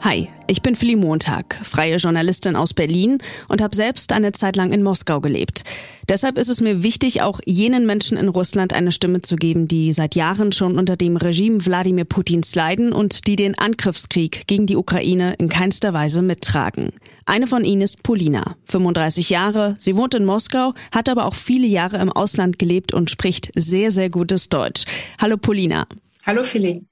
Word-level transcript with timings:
Hi, 0.00 0.28
ich 0.46 0.62
bin 0.62 0.76
Philly 0.76 0.94
Montag, 0.94 1.58
freie 1.64 1.96
Journalistin 1.96 2.54
aus 2.54 2.72
Berlin 2.72 3.18
und 3.48 3.60
habe 3.60 3.74
selbst 3.74 4.12
eine 4.12 4.30
Zeit 4.30 4.54
lang 4.54 4.72
in 4.72 4.84
Moskau 4.84 5.20
gelebt. 5.20 5.64
Deshalb 6.08 6.38
ist 6.38 6.48
es 6.48 6.60
mir 6.60 6.84
wichtig, 6.84 7.20
auch 7.20 7.40
jenen 7.44 7.84
Menschen 7.84 8.16
in 8.16 8.28
Russland 8.28 8.72
eine 8.72 8.92
Stimme 8.92 9.22
zu 9.22 9.34
geben, 9.34 9.66
die 9.66 9.92
seit 9.92 10.14
Jahren 10.14 10.52
schon 10.52 10.78
unter 10.78 10.96
dem 10.96 11.16
Regime 11.16 11.66
Wladimir 11.66 12.04
Putins 12.04 12.54
leiden 12.54 12.92
und 12.92 13.26
die 13.26 13.34
den 13.34 13.58
Angriffskrieg 13.58 14.46
gegen 14.46 14.66
die 14.66 14.76
Ukraine 14.76 15.34
in 15.34 15.48
keinster 15.48 15.92
Weise 15.92 16.22
mittragen. 16.22 16.92
Eine 17.26 17.48
von 17.48 17.64
ihnen 17.64 17.82
ist 17.82 18.04
Polina, 18.04 18.56
35 18.66 19.30
Jahre. 19.30 19.74
Sie 19.78 19.96
wohnt 19.96 20.14
in 20.14 20.24
Moskau, 20.24 20.74
hat 20.92 21.08
aber 21.08 21.26
auch 21.26 21.34
viele 21.34 21.66
Jahre 21.66 21.98
im 21.98 22.12
Ausland 22.12 22.60
gelebt 22.60 22.92
und 22.92 23.10
spricht 23.10 23.50
sehr, 23.56 23.90
sehr 23.90 24.10
gutes 24.10 24.48
Deutsch. 24.48 24.84
Hallo 25.20 25.36
Polina. 25.36 25.88
Hallo 26.24 26.44
Philly. 26.44 26.86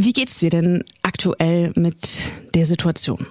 Wie 0.00 0.12
geht's 0.12 0.38
dir 0.38 0.50
denn 0.50 0.84
aktuell 1.02 1.72
mit 1.74 2.30
der 2.54 2.66
Situation? 2.66 3.26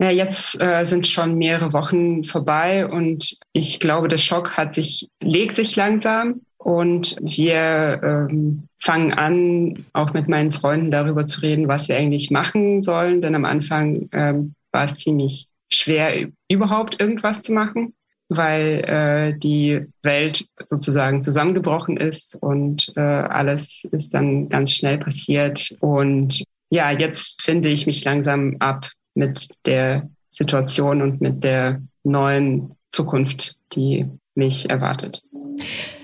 Ja, 0.00 0.08
jetzt 0.08 0.58
äh, 0.62 0.82
sind 0.84 1.06
schon 1.06 1.36
mehrere 1.36 1.74
Wochen 1.74 2.24
vorbei 2.24 2.86
und 2.86 3.36
ich 3.52 3.80
glaube, 3.80 4.08
der 4.08 4.16
Schock 4.16 4.56
hat 4.56 4.74
sich, 4.74 5.10
legt 5.20 5.56
sich 5.56 5.76
langsam 5.76 6.40
und 6.56 7.16
wir 7.20 8.00
ähm, 8.02 8.62
fangen 8.78 9.12
an, 9.12 9.84
auch 9.92 10.14
mit 10.14 10.26
meinen 10.26 10.52
Freunden 10.52 10.90
darüber 10.90 11.26
zu 11.26 11.42
reden, 11.42 11.68
was 11.68 11.90
wir 11.90 11.98
eigentlich 11.98 12.30
machen 12.30 12.80
sollen. 12.80 13.20
Denn 13.20 13.34
am 13.34 13.44
Anfang 13.44 14.08
ähm, 14.12 14.54
war 14.72 14.86
es 14.86 14.96
ziemlich 14.96 15.48
schwer, 15.68 16.28
überhaupt 16.48 16.98
irgendwas 16.98 17.42
zu 17.42 17.52
machen 17.52 17.92
weil 18.28 18.84
äh, 18.84 19.38
die 19.38 19.86
Welt 20.02 20.46
sozusagen 20.64 21.22
zusammengebrochen 21.22 21.96
ist 21.96 22.36
und 22.40 22.92
äh, 22.96 23.00
alles 23.00 23.84
ist 23.92 24.14
dann 24.14 24.48
ganz 24.48 24.72
schnell 24.72 24.98
passiert. 24.98 25.76
Und 25.80 26.42
ja, 26.70 26.90
jetzt 26.90 27.42
finde 27.42 27.68
ich 27.68 27.86
mich 27.86 28.04
langsam 28.04 28.56
ab 28.58 28.88
mit 29.14 29.48
der 29.64 30.08
Situation 30.28 31.02
und 31.02 31.20
mit 31.20 31.44
der 31.44 31.82
neuen 32.02 32.76
Zukunft, 32.90 33.56
die 33.74 34.06
mich 34.34 34.68
erwartet. 34.68 35.22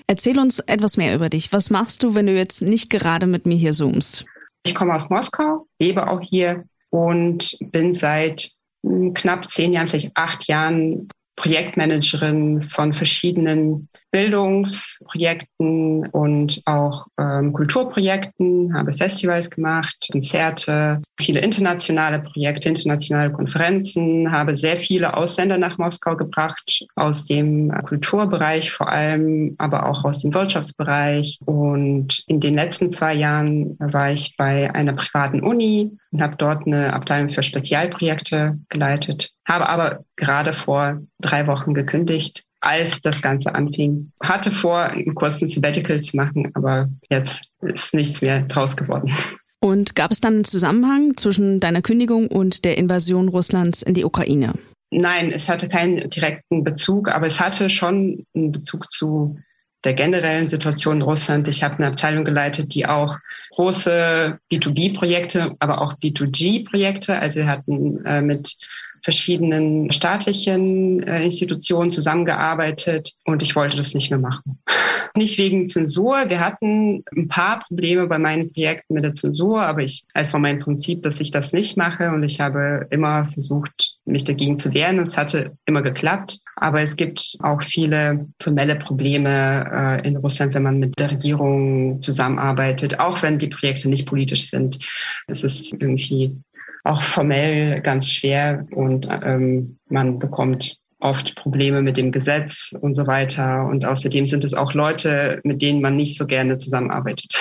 Erzähl 0.06 0.38
uns 0.38 0.58
etwas 0.60 0.96
mehr 0.96 1.14
über 1.14 1.28
dich. 1.28 1.52
Was 1.52 1.70
machst 1.70 2.02
du, 2.02 2.14
wenn 2.14 2.26
du 2.26 2.34
jetzt 2.34 2.62
nicht 2.62 2.90
gerade 2.90 3.26
mit 3.26 3.46
mir 3.46 3.56
hier 3.56 3.72
zoomst? 3.72 4.24
Ich 4.64 4.74
komme 4.74 4.94
aus 4.94 5.10
Moskau, 5.10 5.66
lebe 5.78 6.08
auch 6.08 6.20
hier 6.20 6.64
und 6.90 7.56
bin 7.60 7.92
seit 7.92 8.52
hm, 8.84 9.14
knapp 9.14 9.48
zehn 9.50 9.72
Jahren, 9.72 9.88
vielleicht 9.88 10.12
acht 10.14 10.46
Jahren 10.46 11.08
Projektmanagerin 11.36 12.62
von 12.62 12.92
verschiedenen 12.92 13.88
Bildungsprojekten 14.12 16.06
und 16.08 16.62
auch 16.66 17.06
ähm, 17.18 17.52
Kulturprojekten, 17.54 18.74
habe 18.74 18.92
Festivals 18.92 19.50
gemacht, 19.50 20.08
Konzerte, 20.12 21.00
viele 21.18 21.40
internationale 21.40 22.20
Projekte, 22.20 22.68
internationale 22.68 23.32
Konferenzen, 23.32 24.30
habe 24.30 24.54
sehr 24.54 24.76
viele 24.76 25.16
Ausländer 25.16 25.56
nach 25.56 25.78
Moskau 25.78 26.14
gebracht, 26.14 26.84
aus 26.94 27.24
dem 27.24 27.72
Kulturbereich 27.86 28.70
vor 28.70 28.90
allem, 28.90 29.54
aber 29.56 29.88
auch 29.88 30.04
aus 30.04 30.18
dem 30.18 30.34
Wirtschaftsbereich. 30.34 31.38
Und 31.46 32.22
in 32.26 32.38
den 32.38 32.54
letzten 32.54 32.90
zwei 32.90 33.14
Jahren 33.14 33.78
war 33.78 34.12
ich 34.12 34.36
bei 34.36 34.72
einer 34.74 34.92
privaten 34.92 35.40
Uni 35.40 35.90
und 36.10 36.22
habe 36.22 36.36
dort 36.36 36.66
eine 36.66 36.92
Abteilung 36.92 37.30
für 37.30 37.42
Spezialprojekte 37.42 38.58
geleitet, 38.68 39.32
habe 39.48 39.70
aber 39.70 40.04
gerade 40.16 40.52
vor 40.52 41.00
drei 41.18 41.46
Wochen 41.46 41.72
gekündigt 41.72 42.44
als 42.62 43.00
das 43.02 43.20
Ganze 43.20 43.54
anfing. 43.54 44.10
Hatte 44.22 44.50
vor, 44.50 44.78
einen 44.78 45.14
kurzen 45.14 45.46
Sabbatical 45.46 46.00
zu 46.00 46.16
machen, 46.16 46.50
aber 46.54 46.88
jetzt 47.10 47.50
ist 47.60 47.92
nichts 47.92 48.22
mehr 48.22 48.40
draus 48.42 48.76
geworden. 48.76 49.12
Und 49.60 49.94
gab 49.94 50.10
es 50.10 50.20
dann 50.20 50.34
einen 50.34 50.44
Zusammenhang 50.44 51.16
zwischen 51.16 51.60
deiner 51.60 51.82
Kündigung 51.82 52.28
und 52.28 52.64
der 52.64 52.78
Invasion 52.78 53.28
Russlands 53.28 53.82
in 53.82 53.94
die 53.94 54.04
Ukraine? 54.04 54.54
Nein, 54.90 55.30
es 55.30 55.48
hatte 55.48 55.68
keinen 55.68 56.10
direkten 56.10 56.64
Bezug, 56.64 57.08
aber 57.08 57.26
es 57.26 57.40
hatte 57.40 57.70
schon 57.70 58.26
einen 58.34 58.52
Bezug 58.52 58.90
zu 58.90 59.38
der 59.84 59.94
generellen 59.94 60.48
Situation 60.48 60.96
in 60.96 61.02
Russland. 61.02 61.48
Ich 61.48 61.62
habe 61.62 61.76
eine 61.76 61.88
Abteilung 61.88 62.24
geleitet, 62.24 62.74
die 62.74 62.86
auch 62.86 63.16
große 63.52 64.38
B2B-Projekte, 64.52 65.54
aber 65.58 65.80
auch 65.80 65.94
B2G-Projekte, 65.94 67.18
also 67.18 67.40
wir 67.40 67.46
hatten 67.46 68.04
äh, 68.04 68.22
mit 68.22 68.56
verschiedenen 69.02 69.90
staatlichen 69.90 71.02
äh, 71.02 71.24
Institutionen 71.24 71.90
zusammengearbeitet 71.90 73.12
und 73.24 73.42
ich 73.42 73.56
wollte 73.56 73.76
das 73.76 73.94
nicht 73.94 74.10
mehr 74.10 74.20
machen. 74.20 74.58
Nicht 75.14 75.36
wegen 75.36 75.68
Zensur. 75.68 76.30
Wir 76.30 76.40
hatten 76.40 77.04
ein 77.14 77.28
paar 77.28 77.60
Probleme 77.60 78.06
bei 78.06 78.18
meinen 78.18 78.50
Projekten 78.50 78.94
mit 78.94 79.04
der 79.04 79.12
Zensur, 79.12 79.60
aber 79.60 79.82
ich, 79.82 80.04
es 80.14 80.32
war 80.32 80.40
mein 80.40 80.60
Prinzip, 80.60 81.02
dass 81.02 81.20
ich 81.20 81.30
das 81.30 81.52
nicht 81.52 81.76
mache 81.76 82.10
und 82.10 82.22
ich 82.22 82.40
habe 82.40 82.86
immer 82.88 83.26
versucht, 83.26 83.98
mich 84.06 84.24
dagegen 84.24 84.56
zu 84.56 84.72
wehren. 84.72 84.98
Es 85.00 85.18
hatte 85.18 85.52
immer 85.66 85.82
geklappt. 85.82 86.38
Aber 86.56 86.80
es 86.80 86.96
gibt 86.96 87.36
auch 87.40 87.62
viele 87.62 88.28
formelle 88.40 88.76
Probleme 88.76 90.00
äh, 90.02 90.08
in 90.08 90.16
Russland, 90.16 90.54
wenn 90.54 90.62
man 90.62 90.78
mit 90.78 90.98
der 90.98 91.10
Regierung 91.10 92.00
zusammenarbeitet, 92.00 93.00
auch 93.00 93.22
wenn 93.22 93.38
die 93.38 93.48
Projekte 93.48 93.88
nicht 93.88 94.06
politisch 94.06 94.48
sind. 94.48 94.78
Es 95.26 95.44
ist 95.44 95.72
irgendwie 95.72 96.36
auch 96.84 97.00
formell 97.00 97.80
ganz 97.80 98.10
schwer 98.10 98.66
und 98.72 99.08
ähm, 99.10 99.78
man 99.88 100.18
bekommt 100.18 100.78
oft 101.02 101.34
Probleme 101.36 101.82
mit 101.82 101.96
dem 101.96 102.12
Gesetz 102.12 102.74
und 102.80 102.94
so 102.94 103.06
weiter. 103.06 103.66
Und 103.66 103.84
außerdem 103.84 104.26
sind 104.26 104.44
es 104.44 104.54
auch 104.54 104.72
Leute, 104.72 105.40
mit 105.44 105.60
denen 105.60 105.80
man 105.80 105.96
nicht 105.96 106.16
so 106.16 106.26
gerne 106.26 106.54
zusammenarbeitet. 106.56 107.34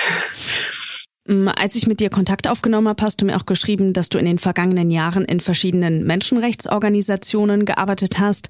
Mm, 1.26 1.48
als 1.48 1.76
ich 1.76 1.86
mit 1.86 2.00
dir 2.00 2.10
Kontakt 2.10 2.48
aufgenommen 2.48 2.88
habe, 2.88 3.02
hast 3.02 3.20
du 3.20 3.24
mir 3.24 3.36
auch 3.36 3.46
geschrieben, 3.46 3.92
dass 3.92 4.08
du 4.08 4.18
in 4.18 4.24
den 4.24 4.38
vergangenen 4.38 4.90
Jahren 4.90 5.24
in 5.24 5.40
verschiedenen 5.40 6.04
Menschenrechtsorganisationen 6.04 7.64
gearbeitet 7.64 8.18
hast. 8.18 8.48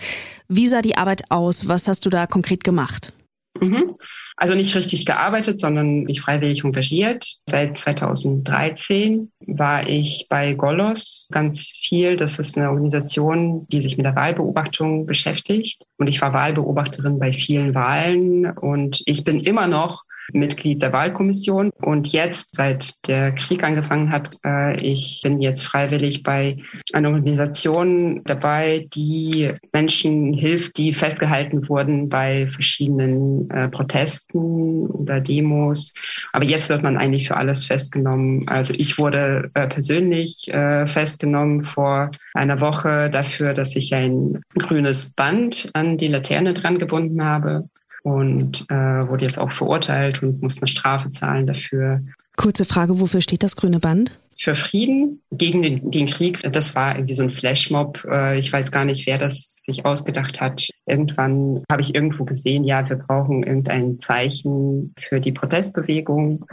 Wie 0.48 0.68
sah 0.68 0.80
die 0.80 0.96
Arbeit 0.96 1.30
aus? 1.30 1.68
Was 1.68 1.88
hast 1.88 2.06
du 2.06 2.10
da 2.10 2.26
konkret 2.26 2.64
gemacht? 2.64 3.12
Mhm. 3.60 3.96
Also 4.42 4.56
nicht 4.56 4.74
richtig 4.74 5.06
gearbeitet, 5.06 5.60
sondern 5.60 6.02
mich 6.02 6.20
freiwillig 6.20 6.64
engagiert. 6.64 7.36
Seit 7.48 7.76
2013 7.76 9.30
war 9.46 9.88
ich 9.88 10.26
bei 10.28 10.54
Golos 10.54 11.28
ganz 11.30 11.72
viel. 11.80 12.16
Das 12.16 12.40
ist 12.40 12.58
eine 12.58 12.70
Organisation, 12.70 13.64
die 13.68 13.78
sich 13.78 13.96
mit 13.96 14.04
der 14.04 14.16
Wahlbeobachtung 14.16 15.06
beschäftigt. 15.06 15.84
Und 15.96 16.08
ich 16.08 16.20
war 16.20 16.32
Wahlbeobachterin 16.32 17.20
bei 17.20 17.32
vielen 17.32 17.76
Wahlen. 17.76 18.50
Und 18.50 19.00
ich 19.06 19.22
bin 19.22 19.38
immer 19.38 19.68
noch 19.68 20.02
Mitglied 20.32 20.82
der 20.82 20.92
Wahlkommission. 20.92 21.70
Und 21.80 22.12
jetzt, 22.12 22.54
seit 22.54 22.94
der 23.06 23.32
Krieg 23.32 23.64
angefangen 23.64 24.10
hat, 24.10 24.36
äh, 24.44 24.76
ich 24.82 25.20
bin 25.22 25.40
jetzt 25.40 25.64
freiwillig 25.64 26.22
bei 26.22 26.56
einer 26.92 27.10
Organisation 27.10 28.22
dabei, 28.24 28.86
die 28.94 29.52
Menschen 29.72 30.32
hilft, 30.34 30.78
die 30.78 30.92
festgehalten 30.92 31.68
wurden 31.68 32.08
bei 32.08 32.46
verschiedenen 32.48 33.50
äh, 33.50 33.68
Protesten 33.68 34.86
oder 34.86 35.20
Demos. 35.20 35.92
Aber 36.32 36.44
jetzt 36.44 36.68
wird 36.68 36.82
man 36.82 36.96
eigentlich 36.96 37.28
für 37.28 37.36
alles 37.36 37.64
festgenommen. 37.64 38.46
Also 38.48 38.74
ich 38.74 38.98
wurde 38.98 39.50
äh, 39.54 39.66
persönlich 39.66 40.50
festgenommen 40.86 41.60
vor 41.60 42.10
einer 42.34 42.60
Woche 42.60 43.10
dafür, 43.10 43.54
dass 43.54 43.76
ich 43.76 43.94
ein 43.94 44.40
grünes 44.58 45.10
Band 45.10 45.70
an 45.74 45.96
die 45.96 46.08
Laterne 46.08 46.52
dran 46.52 46.78
gebunden 46.78 47.24
habe 47.24 47.68
und 48.02 48.66
äh, 48.68 48.74
wurde 48.74 49.24
jetzt 49.24 49.38
auch 49.38 49.50
verurteilt 49.50 50.22
und 50.22 50.42
muss 50.42 50.60
eine 50.60 50.68
Strafe 50.68 51.10
zahlen 51.10 51.46
dafür. 51.46 52.02
Kurze 52.36 52.64
Frage, 52.64 52.98
wofür 53.00 53.20
steht 53.20 53.42
das 53.42 53.56
grüne 53.56 53.80
Band? 53.80 54.18
für 54.42 54.56
Frieden 54.56 55.22
gegen 55.30 55.62
den, 55.62 55.90
den, 55.92 56.06
Krieg. 56.06 56.40
Das 56.42 56.74
war 56.74 56.96
irgendwie 56.96 57.14
so 57.14 57.22
ein 57.22 57.30
Flashmob. 57.30 58.04
Äh, 58.10 58.38
ich 58.40 58.52
weiß 58.52 58.72
gar 58.72 58.84
nicht, 58.84 59.06
wer 59.06 59.16
das 59.16 59.62
sich 59.64 59.84
ausgedacht 59.84 60.40
hat. 60.40 60.68
Irgendwann 60.84 61.62
habe 61.70 61.80
ich 61.80 61.94
irgendwo 61.94 62.24
gesehen, 62.24 62.64
ja, 62.64 62.88
wir 62.88 62.96
brauchen 62.96 63.44
irgendein 63.44 64.00
Zeichen 64.00 64.94
für 64.98 65.20
die 65.20 65.30
Protestbewegung. 65.30 66.44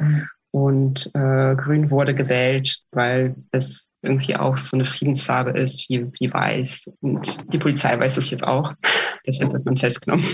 Und 0.51 1.11
äh, 1.13 1.55
Grün 1.55 1.91
wurde 1.91 2.15
gewählt, 2.15 2.79
weil 2.91 3.35
es 3.51 3.87
irgendwie 4.01 4.35
auch 4.35 4.57
so 4.57 4.75
eine 4.75 4.85
Friedensfarbe 4.85 5.51
ist 5.51 5.87
wie, 5.89 6.07
wie 6.19 6.33
weiß. 6.33 6.91
Und 7.01 7.37
die 7.53 7.59
Polizei 7.59 7.99
weiß 7.99 8.15
das 8.15 8.31
jetzt 8.31 8.43
auch. 8.43 8.73
Deshalb 9.27 9.53
wird 9.53 9.65
man 9.65 9.77
festgenommen. 9.77 10.25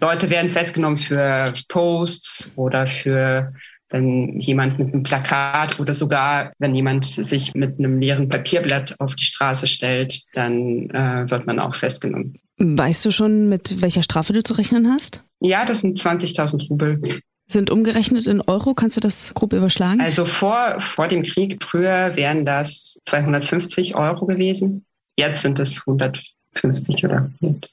Leute 0.00 0.28
werden 0.28 0.48
festgenommen 0.48 0.96
für 0.96 1.52
Posts 1.68 2.50
oder 2.56 2.86
für 2.86 3.52
wenn 3.90 4.38
jemand 4.38 4.78
mit 4.78 4.92
einem 4.92 5.02
Plakat 5.02 5.78
oder 5.80 5.94
sogar 5.94 6.52
wenn 6.58 6.74
jemand 6.74 7.04
sich 7.04 7.54
mit 7.54 7.78
einem 7.78 7.98
leeren 7.98 8.28
Papierblatt 8.28 8.98
auf 9.00 9.14
die 9.16 9.24
Straße 9.24 9.66
stellt, 9.66 10.22
dann 10.32 10.88
äh, 10.90 11.28
wird 11.28 11.46
man 11.46 11.58
auch 11.58 11.74
festgenommen. 11.74 12.38
Weißt 12.58 13.04
du 13.04 13.10
schon, 13.10 13.48
mit 13.48 13.82
welcher 13.82 14.02
Strafe 14.02 14.32
du 14.32 14.42
zu 14.42 14.54
rechnen 14.54 14.88
hast? 14.88 15.22
Ja, 15.40 15.64
das 15.64 15.80
sind 15.80 15.98
20.000 15.98 16.68
Rubel. 16.68 17.00
Sind 17.50 17.68
umgerechnet 17.68 18.28
in 18.28 18.40
Euro, 18.42 18.74
kannst 18.74 18.96
du 18.96 19.00
das 19.00 19.34
grob 19.34 19.52
überschlagen? 19.52 20.00
Also 20.00 20.24
vor, 20.24 20.80
vor 20.80 21.08
dem 21.08 21.24
Krieg, 21.24 21.60
früher 21.60 22.14
wären 22.14 22.46
das 22.46 23.00
250 23.06 23.96
Euro 23.96 24.26
gewesen. 24.26 24.84
Jetzt 25.16 25.42
sind 25.42 25.58
es 25.58 25.80
150 25.80 27.04
oder 27.04 27.28
100. 27.42 27.68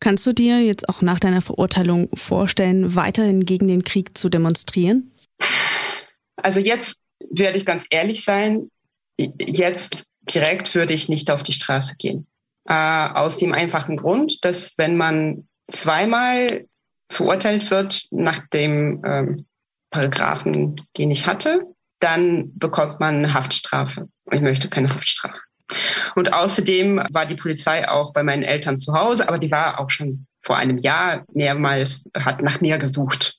Kannst 0.00 0.26
du 0.26 0.32
dir 0.32 0.60
jetzt 0.60 0.88
auch 0.88 1.00
nach 1.00 1.20
deiner 1.20 1.42
Verurteilung 1.42 2.08
vorstellen, 2.14 2.96
weiterhin 2.96 3.44
gegen 3.46 3.68
den 3.68 3.84
Krieg 3.84 4.18
zu 4.18 4.30
demonstrieren? 4.30 5.12
Also 6.34 6.58
jetzt 6.58 6.98
werde 7.30 7.56
ich 7.56 7.64
ganz 7.64 7.86
ehrlich 7.90 8.24
sein, 8.24 8.68
jetzt 9.16 10.06
direkt 10.22 10.74
würde 10.74 10.92
ich 10.92 11.08
nicht 11.08 11.30
auf 11.30 11.44
die 11.44 11.52
Straße 11.52 11.94
gehen. 11.98 12.26
Äh, 12.64 12.74
aus 12.74 13.38
dem 13.38 13.52
einfachen 13.52 13.96
Grund, 13.96 14.38
dass 14.42 14.76
wenn 14.76 14.96
man 14.96 15.46
zweimal 15.70 16.66
verurteilt 17.10 17.70
wird 17.70 18.06
nach 18.10 18.38
dem 18.48 19.02
ähm, 19.04 19.46
Paragraphen, 19.90 20.80
den 20.96 21.10
ich 21.10 21.26
hatte, 21.26 21.66
dann 21.98 22.56
bekommt 22.58 23.00
man 23.00 23.16
eine 23.16 23.34
Haftstrafe. 23.34 24.08
Und 24.24 24.36
ich 24.36 24.40
möchte 24.40 24.68
keine 24.68 24.88
Haftstrafe. 24.88 25.38
Und 26.16 26.32
außerdem 26.32 27.02
war 27.12 27.26
die 27.26 27.36
Polizei 27.36 27.88
auch 27.88 28.12
bei 28.12 28.22
meinen 28.22 28.42
Eltern 28.42 28.78
zu 28.78 28.94
Hause, 28.94 29.28
aber 29.28 29.38
die 29.38 29.50
war 29.50 29.78
auch 29.78 29.90
schon 29.90 30.26
vor 30.42 30.56
einem 30.56 30.78
Jahr 30.78 31.24
mehrmals, 31.32 32.04
hat 32.16 32.42
nach 32.42 32.60
mir 32.60 32.78
gesucht, 32.78 33.38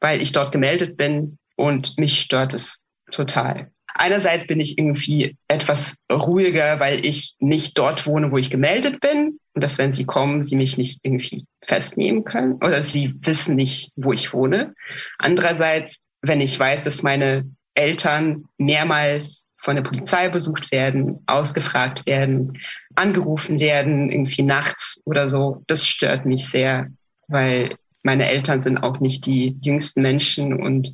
weil 0.00 0.20
ich 0.20 0.32
dort 0.32 0.50
gemeldet 0.50 0.96
bin 0.96 1.38
und 1.56 1.96
mich 1.98 2.20
stört 2.20 2.54
es 2.54 2.86
total. 3.12 3.70
Einerseits 3.94 4.46
bin 4.46 4.60
ich 4.60 4.78
irgendwie 4.78 5.36
etwas 5.48 5.96
ruhiger, 6.10 6.78
weil 6.78 7.04
ich 7.04 7.34
nicht 7.40 7.76
dort 7.78 8.06
wohne, 8.06 8.30
wo 8.30 8.38
ich 8.38 8.50
gemeldet 8.50 9.00
bin. 9.00 9.40
Und 9.58 9.62
dass, 9.62 9.76
wenn 9.76 9.92
sie 9.92 10.04
kommen, 10.04 10.44
sie 10.44 10.54
mich 10.54 10.78
nicht 10.78 11.00
irgendwie 11.02 11.44
festnehmen 11.66 12.22
können 12.22 12.52
oder 12.62 12.80
sie 12.80 13.12
wissen 13.22 13.56
nicht, 13.56 13.90
wo 13.96 14.12
ich 14.12 14.32
wohne. 14.32 14.72
Andererseits, 15.18 15.98
wenn 16.22 16.40
ich 16.40 16.56
weiß, 16.60 16.82
dass 16.82 17.02
meine 17.02 17.44
Eltern 17.74 18.44
mehrmals 18.56 19.46
von 19.56 19.74
der 19.74 19.82
Polizei 19.82 20.28
besucht 20.28 20.70
werden, 20.70 21.24
ausgefragt 21.26 22.06
werden, 22.06 22.56
angerufen 22.94 23.58
werden, 23.58 24.12
irgendwie 24.12 24.44
nachts 24.44 25.00
oder 25.06 25.28
so, 25.28 25.64
das 25.66 25.84
stört 25.84 26.24
mich 26.24 26.46
sehr, 26.46 26.86
weil 27.26 27.74
meine 28.04 28.28
Eltern 28.28 28.62
sind 28.62 28.78
auch 28.78 29.00
nicht 29.00 29.26
die 29.26 29.58
jüngsten 29.60 30.02
Menschen 30.02 30.52
und 30.52 30.92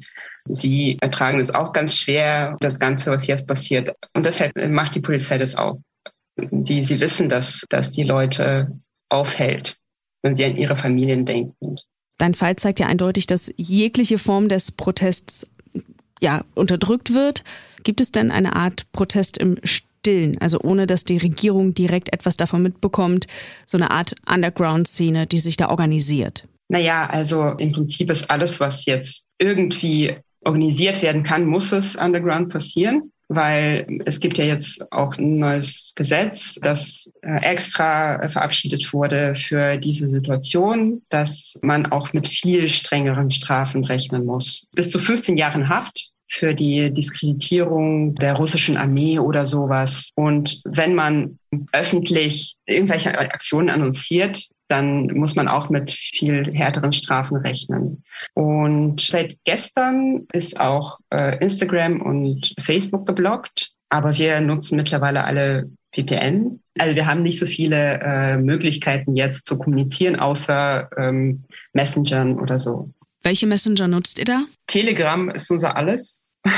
Sie 0.48 0.96
ertragen 1.02 1.38
es 1.38 1.54
auch 1.54 1.72
ganz 1.72 1.96
schwer, 1.96 2.56
das 2.60 2.78
Ganze, 2.78 3.10
was 3.10 3.26
jetzt 3.26 3.46
passiert. 3.46 3.94
Und 4.14 4.24
deshalb 4.24 4.54
macht 4.70 4.94
die 4.94 5.00
Polizei 5.00 5.36
das 5.36 5.54
auch. 5.54 5.78
Die, 6.36 6.82
sie 6.82 7.00
wissen, 7.00 7.28
dass, 7.28 7.64
dass 7.68 7.90
die 7.90 8.02
Leute 8.02 8.72
aufhält, 9.08 9.78
wenn 10.22 10.34
sie 10.34 10.44
an 10.44 10.56
ihre 10.56 10.76
Familien 10.76 11.24
denken. 11.24 11.76
Dein 12.18 12.34
Fall 12.34 12.56
zeigt 12.56 12.80
ja 12.80 12.86
eindeutig, 12.86 13.26
dass 13.26 13.52
jegliche 13.56 14.18
Form 14.18 14.48
des 14.48 14.72
Protests 14.72 15.46
ja, 16.20 16.44
unterdrückt 16.54 17.12
wird. 17.12 17.44
Gibt 17.82 18.00
es 18.00 18.12
denn 18.12 18.30
eine 18.30 18.56
Art 18.56 18.90
Protest 18.92 19.38
im 19.38 19.58
Stillen, 19.62 20.38
also 20.40 20.60
ohne 20.60 20.86
dass 20.86 21.04
die 21.04 21.18
Regierung 21.18 21.74
direkt 21.74 22.12
etwas 22.12 22.36
davon 22.36 22.62
mitbekommt, 22.62 23.26
so 23.66 23.76
eine 23.76 23.90
Art 23.90 24.14
Underground-Szene, 24.26 25.26
die 25.26 25.38
sich 25.38 25.56
da 25.56 25.68
organisiert? 25.68 26.48
Naja, 26.68 27.06
also 27.06 27.50
im 27.58 27.72
Prinzip 27.72 28.10
ist 28.10 28.30
alles, 28.30 28.58
was 28.58 28.86
jetzt 28.86 29.26
irgendwie 29.38 30.16
organisiert 30.44 31.02
werden 31.02 31.22
kann, 31.22 31.46
muss 31.46 31.72
es 31.72 31.96
underground 31.96 32.50
passieren, 32.50 33.12
weil 33.28 34.00
es 34.04 34.20
gibt 34.20 34.38
ja 34.38 34.44
jetzt 34.44 34.90
auch 34.92 35.16
ein 35.16 35.38
neues 35.38 35.92
Gesetz, 35.96 36.58
das 36.62 37.10
äh, 37.22 37.36
extra 37.42 38.28
verabschiedet 38.28 38.92
wurde 38.92 39.34
für 39.36 39.78
diese 39.78 40.06
Situation, 40.06 41.02
dass 41.08 41.58
man 41.62 41.86
auch 41.86 42.12
mit 42.12 42.28
viel 42.28 42.68
strengeren 42.68 43.30
Strafen 43.30 43.84
rechnen 43.84 44.24
muss. 44.26 44.66
Bis 44.74 44.90
zu 44.90 44.98
15 44.98 45.36
Jahren 45.36 45.68
Haft 45.68 46.14
für 46.28 46.54
die 46.54 46.90
Diskreditierung 46.92 48.14
der 48.16 48.34
russischen 48.34 48.76
Armee 48.76 49.18
oder 49.18 49.46
sowas. 49.46 50.10
Und 50.16 50.60
wenn 50.64 50.94
man 50.94 51.38
öffentlich 51.72 52.56
irgendwelche 52.66 53.16
Aktionen 53.16 53.70
annonciert, 53.70 54.48
dann 54.68 55.06
muss 55.08 55.36
man 55.36 55.48
auch 55.48 55.68
mit 55.68 55.92
viel 55.92 56.52
härteren 56.54 56.92
Strafen 56.92 57.36
rechnen. 57.36 58.02
Und 58.34 59.00
seit 59.00 59.36
gestern 59.44 60.26
ist 60.32 60.58
auch 60.58 60.98
äh, 61.10 61.38
Instagram 61.38 62.00
und 62.00 62.54
Facebook 62.62 63.06
geblockt, 63.06 63.72
aber 63.90 64.16
wir 64.16 64.40
nutzen 64.40 64.76
mittlerweile 64.76 65.24
alle 65.24 65.70
VPN. 65.94 66.60
Also 66.78 66.94
wir 66.96 67.06
haben 67.06 67.22
nicht 67.22 67.38
so 67.38 67.46
viele 67.46 68.00
äh, 68.00 68.36
Möglichkeiten 68.36 69.14
jetzt 69.16 69.46
zu 69.46 69.58
kommunizieren, 69.58 70.18
außer 70.18 70.88
ähm, 70.96 71.44
Messengern 71.72 72.38
oder 72.38 72.58
so. 72.58 72.90
Welche 73.22 73.46
Messenger 73.46 73.88
nutzt 73.88 74.18
ihr 74.18 74.24
da? 74.24 74.44
Telegram 74.66 75.30
ist 75.30 75.50
unser 75.50 75.76
alles. 75.76 76.22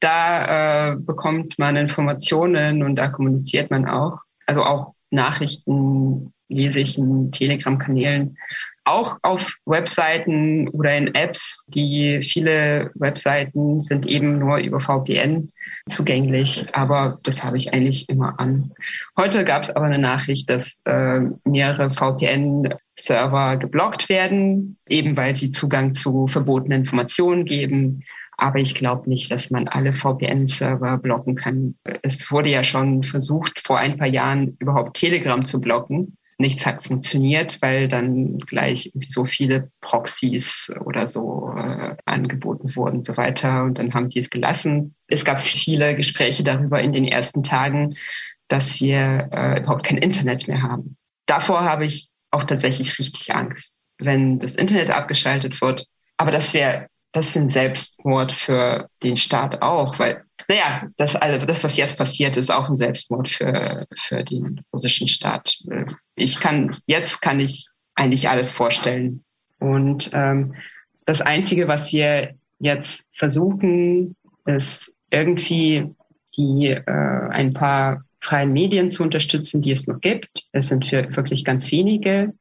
Da 0.00 0.94
äh, 0.94 0.96
bekommt 0.96 1.60
man 1.60 1.76
Informationen 1.76 2.82
und 2.82 2.96
da 2.96 3.06
kommuniziert 3.06 3.70
man 3.70 3.86
auch. 3.86 4.18
Also 4.46 4.64
auch 4.64 4.94
Nachrichten 5.12 6.32
lese 6.48 6.80
ich 6.80 6.98
in 6.98 7.32
Telegram-Kanälen, 7.32 8.36
auch 8.84 9.18
auf 9.22 9.56
Webseiten 9.64 10.68
oder 10.68 10.96
in 10.96 11.14
Apps. 11.14 11.64
Die 11.68 12.20
viele 12.22 12.90
Webseiten 12.94 13.80
sind 13.80 14.06
eben 14.06 14.38
nur 14.38 14.58
über 14.58 14.80
VPN 14.80 15.52
zugänglich, 15.88 16.66
aber 16.72 17.18
das 17.24 17.42
habe 17.44 17.56
ich 17.56 17.72
eigentlich 17.72 18.08
immer 18.08 18.38
an. 18.38 18.72
Heute 19.16 19.44
gab 19.44 19.62
es 19.62 19.70
aber 19.70 19.86
eine 19.86 19.98
Nachricht, 19.98 20.48
dass 20.50 20.82
äh, 20.84 21.20
mehrere 21.44 21.90
VPN-Server 21.90 23.56
geblockt 23.56 24.08
werden, 24.08 24.78
eben 24.88 25.16
weil 25.16 25.36
sie 25.36 25.50
Zugang 25.50 25.94
zu 25.94 26.26
verbotenen 26.26 26.80
Informationen 26.80 27.44
geben. 27.44 28.00
Aber 28.36 28.58
ich 28.58 28.74
glaube 28.74 29.08
nicht, 29.08 29.30
dass 29.30 29.50
man 29.50 29.68
alle 29.68 29.92
VPN-Server 29.92 30.98
blocken 30.98 31.36
kann. 31.36 31.76
Es 32.02 32.30
wurde 32.30 32.50
ja 32.50 32.64
schon 32.64 33.02
versucht, 33.04 33.60
vor 33.60 33.78
ein 33.78 33.98
paar 33.98 34.08
Jahren 34.08 34.56
überhaupt 34.58 34.96
Telegram 34.96 35.44
zu 35.46 35.60
blocken 35.60 36.16
nichts 36.42 36.66
hat 36.66 36.84
funktioniert, 36.84 37.56
weil 37.62 37.88
dann 37.88 38.38
gleich 38.38 38.92
so 39.06 39.24
viele 39.24 39.70
Proxys 39.80 40.70
oder 40.84 41.08
so 41.08 41.54
äh, 41.56 41.96
angeboten 42.04 42.76
wurden 42.76 42.98
und 42.98 43.06
so 43.06 43.16
weiter. 43.16 43.62
Und 43.62 43.78
dann 43.78 43.94
haben 43.94 44.10
sie 44.10 44.18
es 44.18 44.28
gelassen. 44.28 44.94
Es 45.08 45.24
gab 45.24 45.40
viele 45.40 45.96
Gespräche 45.96 46.42
darüber 46.42 46.82
in 46.82 46.92
den 46.92 47.06
ersten 47.06 47.42
Tagen, 47.42 47.96
dass 48.48 48.78
wir 48.80 49.30
äh, 49.32 49.60
überhaupt 49.60 49.84
kein 49.86 49.96
Internet 49.96 50.46
mehr 50.46 50.60
haben. 50.60 50.96
Davor 51.24 51.64
habe 51.64 51.86
ich 51.86 52.10
auch 52.30 52.44
tatsächlich 52.44 52.98
richtig 52.98 53.34
Angst, 53.34 53.80
wenn 53.98 54.38
das 54.38 54.56
Internet 54.56 54.90
abgeschaltet 54.90 55.60
wird. 55.62 55.86
Aber 56.18 56.30
das 56.30 56.52
wäre 56.52 56.86
das 57.12 57.34
wäre 57.34 57.44
ein 57.44 57.50
Selbstmord 57.50 58.32
für 58.32 58.88
den 59.02 59.18
Staat 59.18 59.60
auch, 59.60 59.98
weil 59.98 60.24
naja, 60.48 60.88
das, 60.96 61.16
alle, 61.16 61.38
das, 61.38 61.64
was 61.64 61.76
jetzt 61.76 61.98
passiert, 61.98 62.36
ist 62.36 62.50
auch 62.50 62.68
ein 62.68 62.76
Selbstmord 62.76 63.28
für, 63.28 63.86
für 63.96 64.24
den 64.24 64.60
russischen 64.72 65.08
Staat. 65.08 65.58
Ich 66.14 66.40
kann, 66.40 66.76
jetzt 66.86 67.20
kann 67.20 67.40
ich 67.40 67.66
eigentlich 67.94 68.28
alles 68.28 68.50
vorstellen. 68.50 69.24
Und 69.58 70.10
ähm, 70.12 70.54
das 71.04 71.20
Einzige, 71.20 71.68
was 71.68 71.92
wir 71.92 72.34
jetzt 72.58 73.04
versuchen, 73.16 74.16
ist 74.46 74.92
irgendwie 75.10 75.88
die 76.36 76.68
äh, 76.68 77.28
ein 77.30 77.52
paar 77.52 78.04
freien 78.20 78.52
Medien 78.52 78.90
zu 78.90 79.02
unterstützen, 79.02 79.62
die 79.62 79.72
es 79.72 79.86
noch 79.86 80.00
gibt. 80.00 80.46
Es 80.52 80.68
sind 80.68 80.86
für 80.86 81.14
wirklich 81.16 81.44
ganz 81.44 81.70
wenige. 81.70 82.32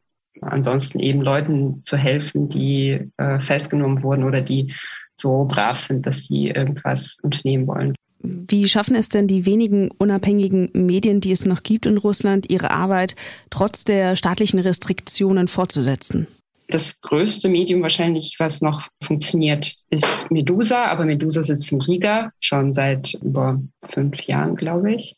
Ansonsten 0.42 1.00
eben 1.00 1.22
Leuten 1.22 1.84
zu 1.84 1.98
helfen, 1.98 2.50
die 2.50 3.12
äh, 3.18 3.40
festgenommen 3.40 4.02
wurden 4.04 4.24
oder 4.24 4.42
die 4.42 4.74
so 5.16 5.46
brav 5.46 5.78
sind, 5.78 6.06
dass 6.06 6.26
sie 6.26 6.50
irgendwas 6.50 7.18
unternehmen 7.22 7.68
wollen. 7.68 7.96
Wie 8.24 8.68
schaffen 8.68 8.96
es 8.96 9.10
denn 9.10 9.28
die 9.28 9.46
wenigen 9.46 9.90
unabhängigen 9.90 10.70
Medien, 10.74 11.22
die 11.22 11.32
es 11.32 11.46
noch 11.46 11.64
gibt 11.64 11.86
in 11.86 11.98
Russland, 11.98 12.50
ihre 12.50 12.72
Arbeit 12.72 13.16
trotz 13.50 13.84
der 13.84 14.16
staatlichen 14.16 14.60
Restriktionen 14.60 15.48
fortzusetzen? 15.48 16.28
Das 16.72 17.02
größte 17.02 17.50
Medium 17.50 17.82
wahrscheinlich, 17.82 18.38
was 18.40 18.62
noch 18.62 18.88
funktioniert, 19.04 19.76
ist 19.90 20.32
Medusa. 20.32 20.86
Aber 20.86 21.04
Medusa 21.04 21.44
sitzt 21.44 21.72
in 21.74 21.82
Riga 21.82 22.32
schon 22.40 22.72
seit 22.72 23.14
über 23.22 23.62
fünf 23.84 24.22
Jahren, 24.24 24.56
glaube 24.56 24.94
ich. 24.94 25.18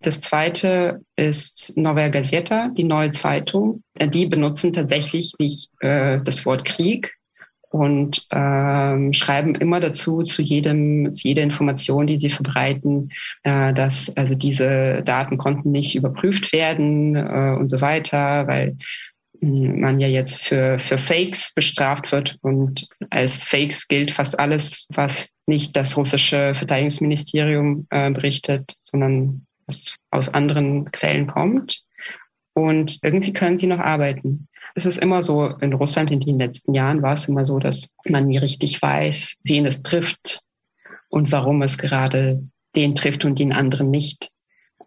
Das 0.00 0.20
zweite 0.20 1.02
ist 1.14 1.72
Novaya 1.76 2.08
Gazeta, 2.08 2.70
die 2.70 2.84
neue 2.84 3.12
Zeitung. 3.12 3.82
Die 4.00 4.26
benutzen 4.26 4.72
tatsächlich 4.72 5.34
nicht 5.38 5.70
äh, 5.80 6.20
das 6.24 6.44
Wort 6.44 6.64
Krieg, 6.64 7.14
und 7.74 8.24
ähm, 8.30 9.12
schreiben 9.12 9.56
immer 9.56 9.80
dazu 9.80 10.22
zu 10.22 10.42
jedem 10.42 11.12
zu 11.12 11.26
jeder 11.26 11.42
Information, 11.42 12.06
die 12.06 12.16
sie 12.16 12.30
verbreiten, 12.30 13.10
äh, 13.42 13.74
dass 13.74 14.16
also 14.16 14.36
diese 14.36 15.02
Daten 15.02 15.38
konnten 15.38 15.72
nicht 15.72 15.96
überprüft 15.96 16.52
werden 16.52 17.16
äh, 17.16 17.56
und 17.58 17.68
so 17.68 17.80
weiter, 17.80 18.46
weil 18.46 18.76
hm, 19.40 19.80
man 19.80 19.98
ja 19.98 20.06
jetzt 20.06 20.40
für, 20.40 20.78
für 20.78 20.98
Fakes 20.98 21.52
bestraft 21.52 22.12
wird 22.12 22.38
und 22.42 22.86
als 23.10 23.42
Fakes 23.42 23.88
gilt 23.88 24.12
fast 24.12 24.38
alles, 24.38 24.86
was 24.94 25.30
nicht 25.46 25.76
das 25.76 25.96
russische 25.96 26.54
Verteidigungsministerium 26.54 27.88
äh, 27.90 28.08
berichtet, 28.12 28.76
sondern 28.78 29.46
was 29.66 29.96
aus 30.12 30.32
anderen 30.32 30.92
Quellen 30.92 31.26
kommt. 31.26 31.82
Und 32.52 33.00
irgendwie 33.02 33.32
können 33.32 33.58
sie 33.58 33.66
noch 33.66 33.80
arbeiten. 33.80 34.46
Es 34.74 34.86
ist 34.86 34.98
immer 34.98 35.22
so, 35.22 35.46
in 35.60 35.72
Russland 35.72 36.10
in 36.10 36.20
den 36.20 36.38
letzten 36.38 36.72
Jahren 36.72 37.02
war 37.02 37.12
es 37.12 37.28
immer 37.28 37.44
so, 37.44 37.58
dass 37.58 37.90
man 38.08 38.26
nie 38.26 38.38
richtig 38.38 38.80
weiß, 38.82 39.36
wen 39.44 39.66
es 39.66 39.82
trifft 39.82 40.42
und 41.08 41.30
warum 41.30 41.62
es 41.62 41.78
gerade 41.78 42.42
den 42.74 42.94
trifft 42.94 43.24
und 43.24 43.38
den 43.38 43.52
anderen 43.52 43.90
nicht. 43.90 44.30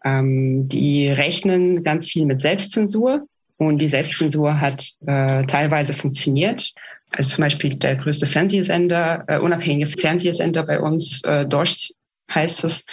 Ähm, 0.03 0.67
die 0.67 1.08
rechnen 1.08 1.84
ganz 1.84 2.10
viel 2.10 2.25
mit 2.25 2.41
Selbstzensur 2.41 3.27
und 3.58 3.79
die 3.79 3.89
Selbstzensur 3.89 4.60
hat 4.60 4.91
äh, 5.06 5.46
teilweise 5.46 5.94
funktioniert. 5.94 6.74
Also 7.12 7.36
zum 7.36 7.44
Beispiel 7.44 7.75
der 7.75 7.96
größte 7.96 8.27
Fernsehsender, 8.27 9.24
äh, 9.27 9.39
unabhängige 9.39 9.88
Fernsehsender 9.88 10.63
bei 10.63 10.79
uns, 10.79 11.24
äh, 11.24 11.46
Dorscht 11.46 11.94
heißt 12.34 12.65
es, 12.65 12.84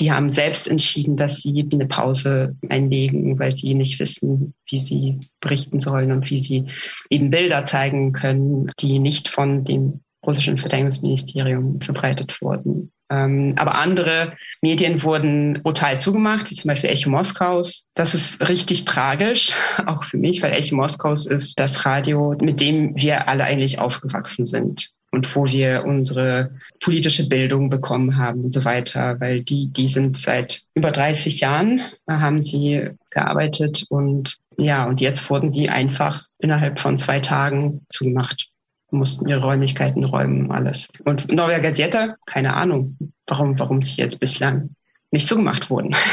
die 0.00 0.12
haben 0.12 0.28
selbst 0.28 0.68
entschieden, 0.68 1.16
dass 1.16 1.42
sie 1.42 1.66
eine 1.72 1.86
Pause 1.86 2.56
einlegen, 2.68 3.38
weil 3.38 3.56
sie 3.56 3.74
nicht 3.74 3.98
wissen, 3.98 4.54
wie 4.68 4.78
sie 4.78 5.20
berichten 5.40 5.80
sollen 5.80 6.12
und 6.12 6.30
wie 6.30 6.38
sie 6.38 6.66
eben 7.10 7.30
Bilder 7.30 7.64
zeigen 7.64 8.12
können, 8.12 8.70
die 8.80 8.98
nicht 8.98 9.28
von 9.28 9.64
dem 9.64 10.00
russischen 10.24 10.58
Verteidigungsministerium 10.58 11.80
verbreitet 11.80 12.40
wurden. 12.40 12.92
Ähm, 13.10 13.54
aber 13.56 13.76
andere 13.76 14.34
Medien 14.60 15.02
wurden 15.02 15.62
brutal 15.62 16.00
zugemacht, 16.00 16.50
wie 16.50 16.54
zum 16.54 16.68
Beispiel 16.68 16.90
Echo 16.90 17.08
Moskaus. 17.08 17.86
Das 17.94 18.14
ist 18.14 18.46
richtig 18.48 18.84
tragisch, 18.84 19.52
auch 19.86 20.04
für 20.04 20.18
mich, 20.18 20.42
weil 20.42 20.52
Echo 20.52 20.76
Moskaus 20.76 21.26
ist 21.26 21.58
das 21.58 21.86
Radio, 21.86 22.36
mit 22.42 22.60
dem 22.60 22.94
wir 22.96 23.28
alle 23.28 23.44
eigentlich 23.44 23.78
aufgewachsen 23.78 24.44
sind 24.44 24.90
und 25.10 25.34
wo 25.34 25.46
wir 25.46 25.84
unsere 25.84 26.52
politische 26.80 27.28
Bildung 27.28 27.70
bekommen 27.70 28.16
haben 28.16 28.44
und 28.44 28.52
so 28.52 28.64
weiter, 28.64 29.20
weil 29.20 29.42
die, 29.42 29.66
die 29.66 29.88
sind 29.88 30.16
seit 30.16 30.62
über 30.74 30.90
30 30.90 31.40
Jahren, 31.40 31.82
da 32.06 32.20
haben 32.20 32.42
sie 32.42 32.90
gearbeitet 33.10 33.84
und 33.88 34.36
ja, 34.56 34.84
und 34.84 35.00
jetzt 35.00 35.30
wurden 35.30 35.50
sie 35.50 35.68
einfach 35.68 36.20
innerhalb 36.38 36.78
von 36.78 36.98
zwei 36.98 37.20
Tagen 37.20 37.86
zugemacht, 37.90 38.50
mussten 38.90 39.28
ihre 39.28 39.42
Räumlichkeiten 39.42 40.04
räumen, 40.04 40.50
alles. 40.50 40.88
Und 41.04 41.30
Norweger 41.32 41.60
Gazeta, 41.60 42.16
keine 42.26 42.54
Ahnung, 42.54 42.96
warum, 43.26 43.58
warum 43.58 43.82
sie 43.82 44.00
jetzt 44.00 44.20
bislang 44.20 44.70
nicht 45.10 45.28
so 45.28 45.36
gemacht 45.36 45.70
wurden. 45.70 45.94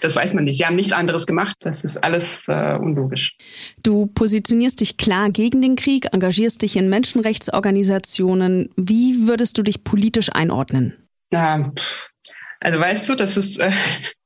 Das 0.00 0.16
weiß 0.16 0.32
man 0.32 0.44
nicht. 0.44 0.56
Sie 0.56 0.64
haben 0.64 0.76
nichts 0.76 0.94
anderes 0.94 1.26
gemacht. 1.26 1.56
Das 1.60 1.84
ist 1.84 1.98
alles 1.98 2.48
äh, 2.48 2.78
unlogisch. 2.80 3.36
Du 3.82 4.06
positionierst 4.06 4.80
dich 4.80 4.96
klar 4.96 5.28
gegen 5.28 5.60
den 5.60 5.76
Krieg, 5.76 6.08
engagierst 6.14 6.62
dich 6.62 6.76
in 6.76 6.88
Menschenrechtsorganisationen. 6.88 8.70
Wie 8.76 9.28
würdest 9.28 9.58
du 9.58 9.62
dich 9.62 9.84
politisch 9.84 10.30
einordnen? 10.32 11.06
Na, 11.30 11.70
also 12.60 12.80
weißt 12.80 13.10
du, 13.10 13.14
das 13.14 13.36
ist 13.36 13.58
äh, 13.58 13.70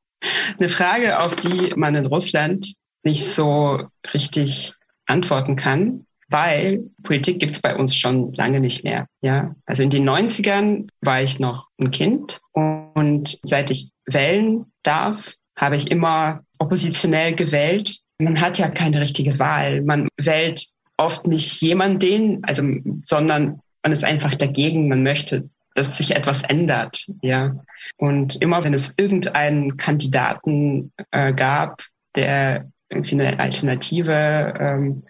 eine 0.59 0.69
Frage, 0.69 1.19
auf 1.19 1.35
die 1.35 1.73
man 1.75 1.97
in 1.97 2.07
Russland 2.07 2.75
nicht 3.03 3.25
so 3.25 3.89
richtig 4.15 4.75
antworten 5.07 5.57
kann 5.57 6.07
weil 6.29 6.85
Politik 7.03 7.41
gibt's 7.41 7.61
bei 7.61 7.77
uns 7.77 7.97
schon 7.97 8.33
lange 8.35 8.61
nicht 8.61 8.85
mehr. 8.85 9.07
Ja, 9.21 9.55
also 9.67 9.83
in 9.83 9.91
den 9.91 10.09
90ern 10.09 10.89
war 11.01 11.23
ich 11.23 11.39
noch 11.39 11.69
ein 11.79 11.91
Kind 11.91 12.41
und 12.53 13.39
seit 13.43 13.71
ich 13.71 13.91
wählen 14.07 14.67
darf, 14.83 15.33
habe 15.57 15.77
ich 15.77 15.91
immer 15.91 16.41
oppositionell 16.59 17.35
gewählt. 17.35 17.99
Man 18.19 18.41
hat 18.41 18.59
ja 18.59 18.69
keine 18.69 19.01
richtige 19.01 19.39
Wahl. 19.39 19.83
Man 19.83 20.09
wählt 20.17 20.65
oft 20.97 21.27
nicht 21.27 21.61
jemanden, 21.61 22.43
also, 22.45 22.63
sondern 23.03 23.61
man 23.83 23.93
ist 23.93 24.05
einfach 24.05 24.35
dagegen. 24.35 24.89
Man 24.89 25.03
möchte, 25.03 25.49
dass 25.75 25.99
sich 25.99 26.15
etwas 26.15 26.43
ändert. 26.43 27.07
Ja. 27.23 27.57
Und 27.97 28.41
immer 28.41 28.65
wenn 28.65 28.75
es 28.75 28.93
irgendeinen 28.97 29.77
Kandidaten 29.77 30.93
äh, 31.11 31.33
gab, 31.33 31.83
der 32.17 32.71
irgendwie 32.89 33.21
eine 33.21 33.39
Alternative 33.39 34.55
ähm, 34.59 35.05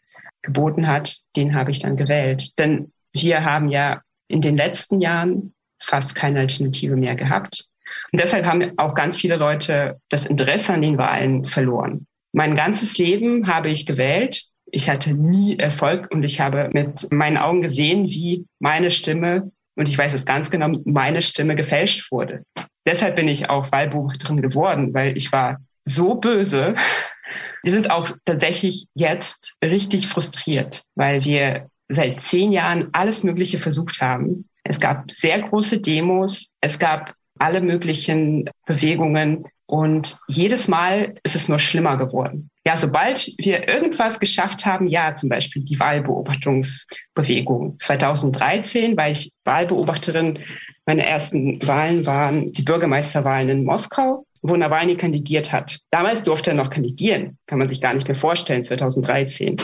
geboten 0.44 0.86
hat, 0.86 1.16
den 1.36 1.54
habe 1.54 1.70
ich 1.70 1.80
dann 1.80 1.96
gewählt. 1.96 2.58
Denn 2.58 2.92
wir 3.12 3.44
haben 3.44 3.68
ja 3.68 4.02
in 4.28 4.40
den 4.40 4.56
letzten 4.56 5.00
Jahren 5.00 5.54
fast 5.80 6.14
keine 6.14 6.40
Alternative 6.40 6.96
mehr 6.96 7.14
gehabt. 7.14 7.66
Und 8.12 8.20
deshalb 8.20 8.46
haben 8.46 8.72
auch 8.76 8.94
ganz 8.94 9.18
viele 9.18 9.36
Leute 9.36 10.00
das 10.08 10.26
Interesse 10.26 10.74
an 10.74 10.82
den 10.82 10.98
Wahlen 10.98 11.46
verloren. 11.46 12.06
Mein 12.32 12.56
ganzes 12.56 12.98
Leben 12.98 13.46
habe 13.46 13.70
ich 13.70 13.86
gewählt. 13.86 14.44
Ich 14.66 14.88
hatte 14.88 15.14
nie 15.14 15.58
Erfolg 15.58 16.08
und 16.10 16.22
ich 16.24 16.40
habe 16.40 16.70
mit 16.72 17.10
meinen 17.12 17.36
Augen 17.36 17.62
gesehen, 17.62 18.06
wie 18.06 18.46
meine 18.58 18.90
Stimme, 18.90 19.50
und 19.76 19.88
ich 19.88 19.98
weiß 19.98 20.14
es 20.14 20.24
ganz 20.24 20.50
genau, 20.50 20.72
meine 20.84 21.22
Stimme 21.22 21.56
gefälscht 21.56 22.10
wurde. 22.10 22.44
Deshalb 22.86 23.16
bin 23.16 23.28
ich 23.28 23.50
auch 23.50 23.72
Wahlbeobachterin 23.72 24.42
geworden, 24.42 24.92
weil 24.94 25.16
ich 25.16 25.32
war 25.32 25.60
so 25.84 26.14
böse, 26.14 26.74
wir 27.62 27.72
sind 27.72 27.90
auch 27.90 28.10
tatsächlich 28.24 28.86
jetzt 28.94 29.56
richtig 29.64 30.08
frustriert, 30.08 30.84
weil 30.94 31.24
wir 31.24 31.68
seit 31.88 32.20
zehn 32.20 32.52
Jahren 32.52 32.88
alles 32.92 33.24
Mögliche 33.24 33.58
versucht 33.58 34.00
haben. 34.00 34.48
Es 34.64 34.80
gab 34.80 35.10
sehr 35.10 35.40
große 35.40 35.80
Demos, 35.80 36.52
es 36.60 36.78
gab 36.78 37.14
alle 37.38 37.60
möglichen 37.60 38.48
Bewegungen 38.66 39.44
und 39.66 40.18
jedes 40.28 40.68
Mal 40.68 41.14
ist 41.22 41.34
es 41.34 41.48
nur 41.48 41.58
schlimmer 41.58 41.96
geworden. 41.96 42.50
Ja, 42.66 42.76
sobald 42.76 43.32
wir 43.38 43.68
irgendwas 43.68 44.20
geschafft 44.20 44.64
haben, 44.64 44.88
ja, 44.88 45.14
zum 45.16 45.28
Beispiel 45.28 45.62
die 45.64 45.78
Wahlbeobachtungsbewegung. 45.78 47.78
2013 47.78 48.96
war 48.96 49.10
ich 49.10 49.32
Wahlbeobachterin. 49.44 50.38
Meine 50.86 51.06
ersten 51.06 51.66
Wahlen 51.66 52.06
waren 52.06 52.52
die 52.52 52.62
Bürgermeisterwahlen 52.62 53.48
in 53.48 53.64
Moskau 53.64 54.26
wo 54.44 54.54
Nawalny 54.56 54.94
kandidiert 54.94 55.52
hat. 55.52 55.80
Damals 55.90 56.22
durfte 56.22 56.50
er 56.50 56.56
noch 56.56 56.68
kandidieren, 56.68 57.38
kann 57.46 57.58
man 57.58 57.68
sich 57.68 57.80
gar 57.80 57.94
nicht 57.94 58.06
mehr 58.06 58.16
vorstellen, 58.16 58.62
2013. 58.62 59.56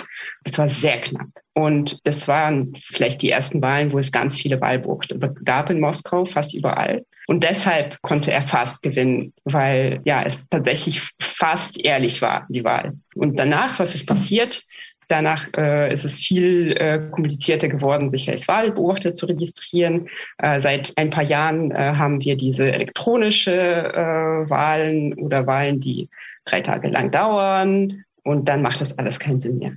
Es 0.45 0.57
war 0.57 0.69
sehr 0.69 1.01
knapp. 1.03 1.29
Und 1.53 1.99
das 2.07 2.27
waren 2.29 2.73
vielleicht 2.81 3.21
die 3.21 3.31
ersten 3.31 3.61
Wahlen, 3.61 3.93
wo 3.93 3.99
es 3.99 4.11
ganz 4.11 4.37
viele 4.37 4.59
Wahlbeobachter 4.61 5.19
gab 5.45 5.69
in 5.69 5.81
Moskau, 5.81 6.25
fast 6.25 6.55
überall. 6.55 7.05
Und 7.27 7.45
deshalb 7.45 8.01
konnte 8.01 8.33
er 8.33 8.43
fast 8.43 8.81
gewinnen, 8.81 9.35
weil 9.45 10.01
ja 10.05 10.23
es 10.23 10.49
tatsächlich 10.49 11.03
fast 11.21 11.85
ehrlich 11.85 12.23
war, 12.23 12.47
die 12.49 12.65
Wahl. 12.65 12.95
Und 13.15 13.39
danach, 13.39 13.79
was 13.79 13.95
ist 13.95 14.09
passiert? 14.09 14.65
Danach 15.11 15.49
äh, 15.57 15.93
ist 15.93 16.05
es 16.05 16.19
viel 16.19 16.71
äh, 16.79 17.01
komplizierter 17.11 17.69
geworden, 17.69 18.13
sich 18.13 18.31
als 18.31 18.47
Wahlbeobachter 18.47 19.13
zu 19.13 19.27
registrieren. 19.27 20.09
Äh, 20.39 20.61
seit 20.61 20.93
ein 20.95 21.11
paar 21.11 21.25
Jahren 21.25 21.73
äh, 21.73 21.95
haben 21.97 22.23
wir 22.23 22.37
diese 22.37 22.73
elektronische 22.73 23.53
äh, 23.53 24.49
Wahlen 24.49 25.15
oder 25.15 25.49
Wahlen, 25.49 25.81
die 25.81 26.09
drei 26.45 26.61
Tage 26.61 26.89
lang 26.89 27.11
dauern. 27.11 28.05
Und 28.23 28.49
dann 28.49 28.63
macht 28.63 28.81
das 28.81 28.97
alles 28.99 29.19
keinen 29.19 29.41
Sinn 29.41 29.59
mehr. 29.59 29.73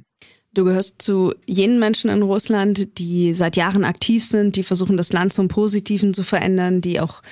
Du 0.54 0.66
gehörst 0.66 1.02
zu 1.02 1.34
jenen 1.48 1.80
Menschen 1.80 2.12
in 2.12 2.22
Russland, 2.22 3.00
die 3.00 3.34
seit 3.34 3.56
Jahren 3.56 3.84
aktiv 3.84 4.24
sind, 4.24 4.56
die 4.56 4.62
versuchen, 4.62 4.98
das 4.98 5.14
Land 5.14 5.34
zum 5.34 5.48
Positiven 5.48 6.14
zu 6.14 6.22
verändern, 6.22 6.80
die 6.80 7.00
auch 7.00 7.24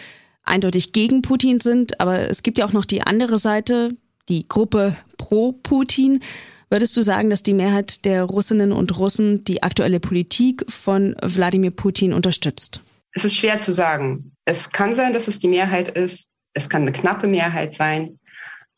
eindeutig 0.41 0.91
gegen 0.91 1.21
Putin 1.21 1.59
sind. 1.59 1.99
Aber 1.99 2.27
es 2.27 2.41
gibt 2.41 2.57
ja 2.57 2.65
auch 2.65 2.73
noch 2.73 2.85
die 2.85 3.03
andere 3.03 3.37
Seite, 3.37 3.89
die 4.27 4.47
Gruppe 4.47 4.97
pro 5.17 5.51
Putin. 5.51 6.21
Würdest 6.71 6.95
du 6.95 7.01
sagen, 7.01 7.29
dass 7.29 7.43
die 7.43 7.53
Mehrheit 7.53 8.05
der 8.05 8.23
Russinnen 8.23 8.71
und 8.71 8.97
Russen 8.97 9.43
die 9.43 9.61
aktuelle 9.61 9.99
Politik 9.99 10.63
von 10.71 11.17
Wladimir 11.21 11.71
Putin 11.71 12.13
unterstützt? 12.13 12.79
Es 13.13 13.25
ist 13.25 13.35
schwer 13.35 13.59
zu 13.59 13.73
sagen. 13.73 14.31
Es 14.45 14.69
kann 14.69 14.95
sein, 14.95 15.11
dass 15.11 15.27
es 15.27 15.39
die 15.39 15.49
Mehrheit 15.49 15.89
ist. 15.89 16.29
Es 16.53 16.69
kann 16.69 16.83
eine 16.83 16.93
knappe 16.93 17.27
Mehrheit 17.27 17.73
sein. 17.73 18.17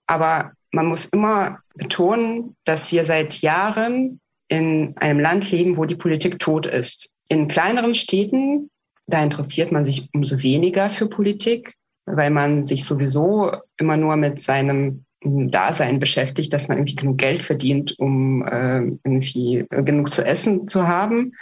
Aber 0.07 0.53
man 0.71 0.87
muss 0.87 1.05
immer 1.05 1.59
betonen, 1.75 2.55
dass 2.65 2.91
wir 2.91 3.05
seit 3.05 3.43
Jahren 3.43 4.19
in 4.47 4.97
einem 4.97 5.19
Land 5.19 5.51
leben, 5.51 5.77
wo 5.77 5.85
die 5.85 5.95
Politik 5.95 6.39
tot 6.39 6.65
ist. 6.65 7.09
In 7.27 7.47
kleineren 7.47 7.93
Städten, 7.93 8.71
da 9.05 9.21
interessiert 9.21 9.71
man 9.71 9.85
sich 9.85 10.09
umso 10.15 10.41
weniger 10.41 10.89
für 10.89 11.05
Politik, 11.05 11.75
weil 12.07 12.31
man 12.31 12.63
sich 12.63 12.85
sowieso 12.85 13.51
immer 13.77 13.97
nur 13.97 14.15
mit 14.15 14.41
seinem 14.41 15.05
Dasein 15.23 15.99
beschäftigt, 15.99 16.53
dass 16.53 16.67
man 16.67 16.77
irgendwie 16.77 16.95
genug 16.95 17.17
Geld 17.17 17.43
verdient, 17.43 17.95
um 17.97 18.45
äh, 18.45 18.81
irgendwie 19.03 19.65
genug 19.69 20.11
zu 20.11 20.25
essen 20.25 20.67
zu 20.67 20.87
haben. 20.87 21.33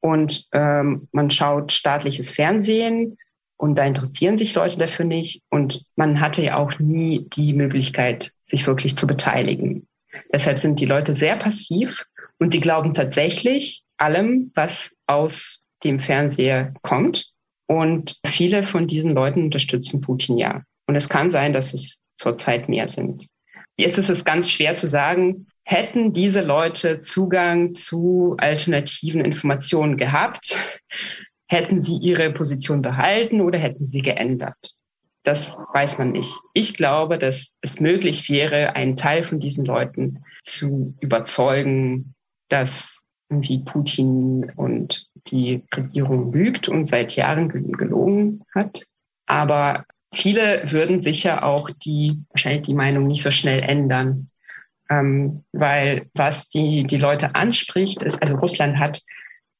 Und 0.00 0.46
ähm, 0.52 1.08
man 1.12 1.30
schaut 1.30 1.72
staatliches 1.72 2.30
Fernsehen 2.30 3.18
und 3.56 3.76
da 3.76 3.84
interessieren 3.84 4.38
sich 4.38 4.54
Leute 4.54 4.78
dafür 4.78 5.04
nicht. 5.04 5.42
Und 5.50 5.82
man 5.96 6.20
hatte 6.20 6.42
ja 6.42 6.56
auch 6.56 6.78
nie 6.78 7.26
die 7.30 7.52
Möglichkeit, 7.52 8.32
sich 8.46 8.66
wirklich 8.66 8.96
zu 8.96 9.06
beteiligen. 9.06 9.86
Deshalb 10.32 10.58
sind 10.58 10.80
die 10.80 10.86
Leute 10.86 11.12
sehr 11.12 11.36
passiv 11.36 12.04
und 12.38 12.52
sie 12.52 12.60
glauben 12.60 12.94
tatsächlich 12.94 13.82
allem, 13.96 14.52
was 14.54 14.92
aus 15.06 15.60
dem 15.84 15.98
Fernseher 15.98 16.74
kommt. 16.82 17.32
Und 17.66 18.18
viele 18.24 18.62
von 18.62 18.86
diesen 18.86 19.14
Leuten 19.14 19.44
unterstützen 19.44 20.00
Putin 20.00 20.38
ja. 20.38 20.62
Und 20.86 20.94
es 20.94 21.08
kann 21.08 21.30
sein, 21.30 21.52
dass 21.52 21.74
es 21.74 22.00
zurzeit 22.16 22.68
mehr 22.68 22.88
sind. 22.88 23.26
Jetzt 23.78 23.98
ist 23.98 24.08
es 24.08 24.24
ganz 24.24 24.50
schwer 24.50 24.76
zu 24.76 24.86
sagen, 24.86 25.46
hätten 25.64 26.12
diese 26.12 26.40
Leute 26.40 27.00
Zugang 27.00 27.72
zu 27.72 28.36
alternativen 28.38 29.20
Informationen 29.20 29.96
gehabt, 29.96 30.80
hätten 31.48 31.80
sie 31.80 31.98
ihre 31.98 32.30
Position 32.30 32.82
behalten 32.82 33.40
oder 33.40 33.58
hätten 33.58 33.84
sie 33.84 34.02
geändert. 34.02 34.56
Das 35.24 35.58
weiß 35.74 35.98
man 35.98 36.12
nicht. 36.12 36.38
Ich 36.54 36.74
glaube, 36.74 37.18
dass 37.18 37.56
es 37.60 37.80
möglich 37.80 38.30
wäre, 38.30 38.76
einen 38.76 38.94
Teil 38.94 39.24
von 39.24 39.40
diesen 39.40 39.64
Leuten 39.64 40.22
zu 40.42 40.94
überzeugen, 41.00 42.14
dass 42.48 43.02
irgendwie 43.28 43.58
Putin 43.58 44.52
und 44.54 45.04
die 45.26 45.64
Regierung 45.74 46.32
lügt 46.32 46.68
und 46.68 46.84
seit 46.84 47.16
Jahren 47.16 47.48
gelogen 47.48 48.44
hat. 48.54 48.84
Aber 49.26 49.84
viele 50.16 50.70
würden 50.70 51.00
sicher 51.00 51.44
auch 51.44 51.70
die, 51.70 52.22
wahrscheinlich 52.30 52.62
die 52.62 52.74
Meinung 52.74 53.06
nicht 53.06 53.22
so 53.22 53.30
schnell 53.30 53.60
ändern. 53.60 54.30
Ähm, 54.88 55.44
weil 55.52 56.06
was 56.14 56.48
die, 56.48 56.84
die 56.84 56.96
Leute 56.96 57.34
anspricht, 57.34 58.02
ist, 58.02 58.22
also 58.22 58.36
Russland 58.36 58.78
hat, 58.78 59.02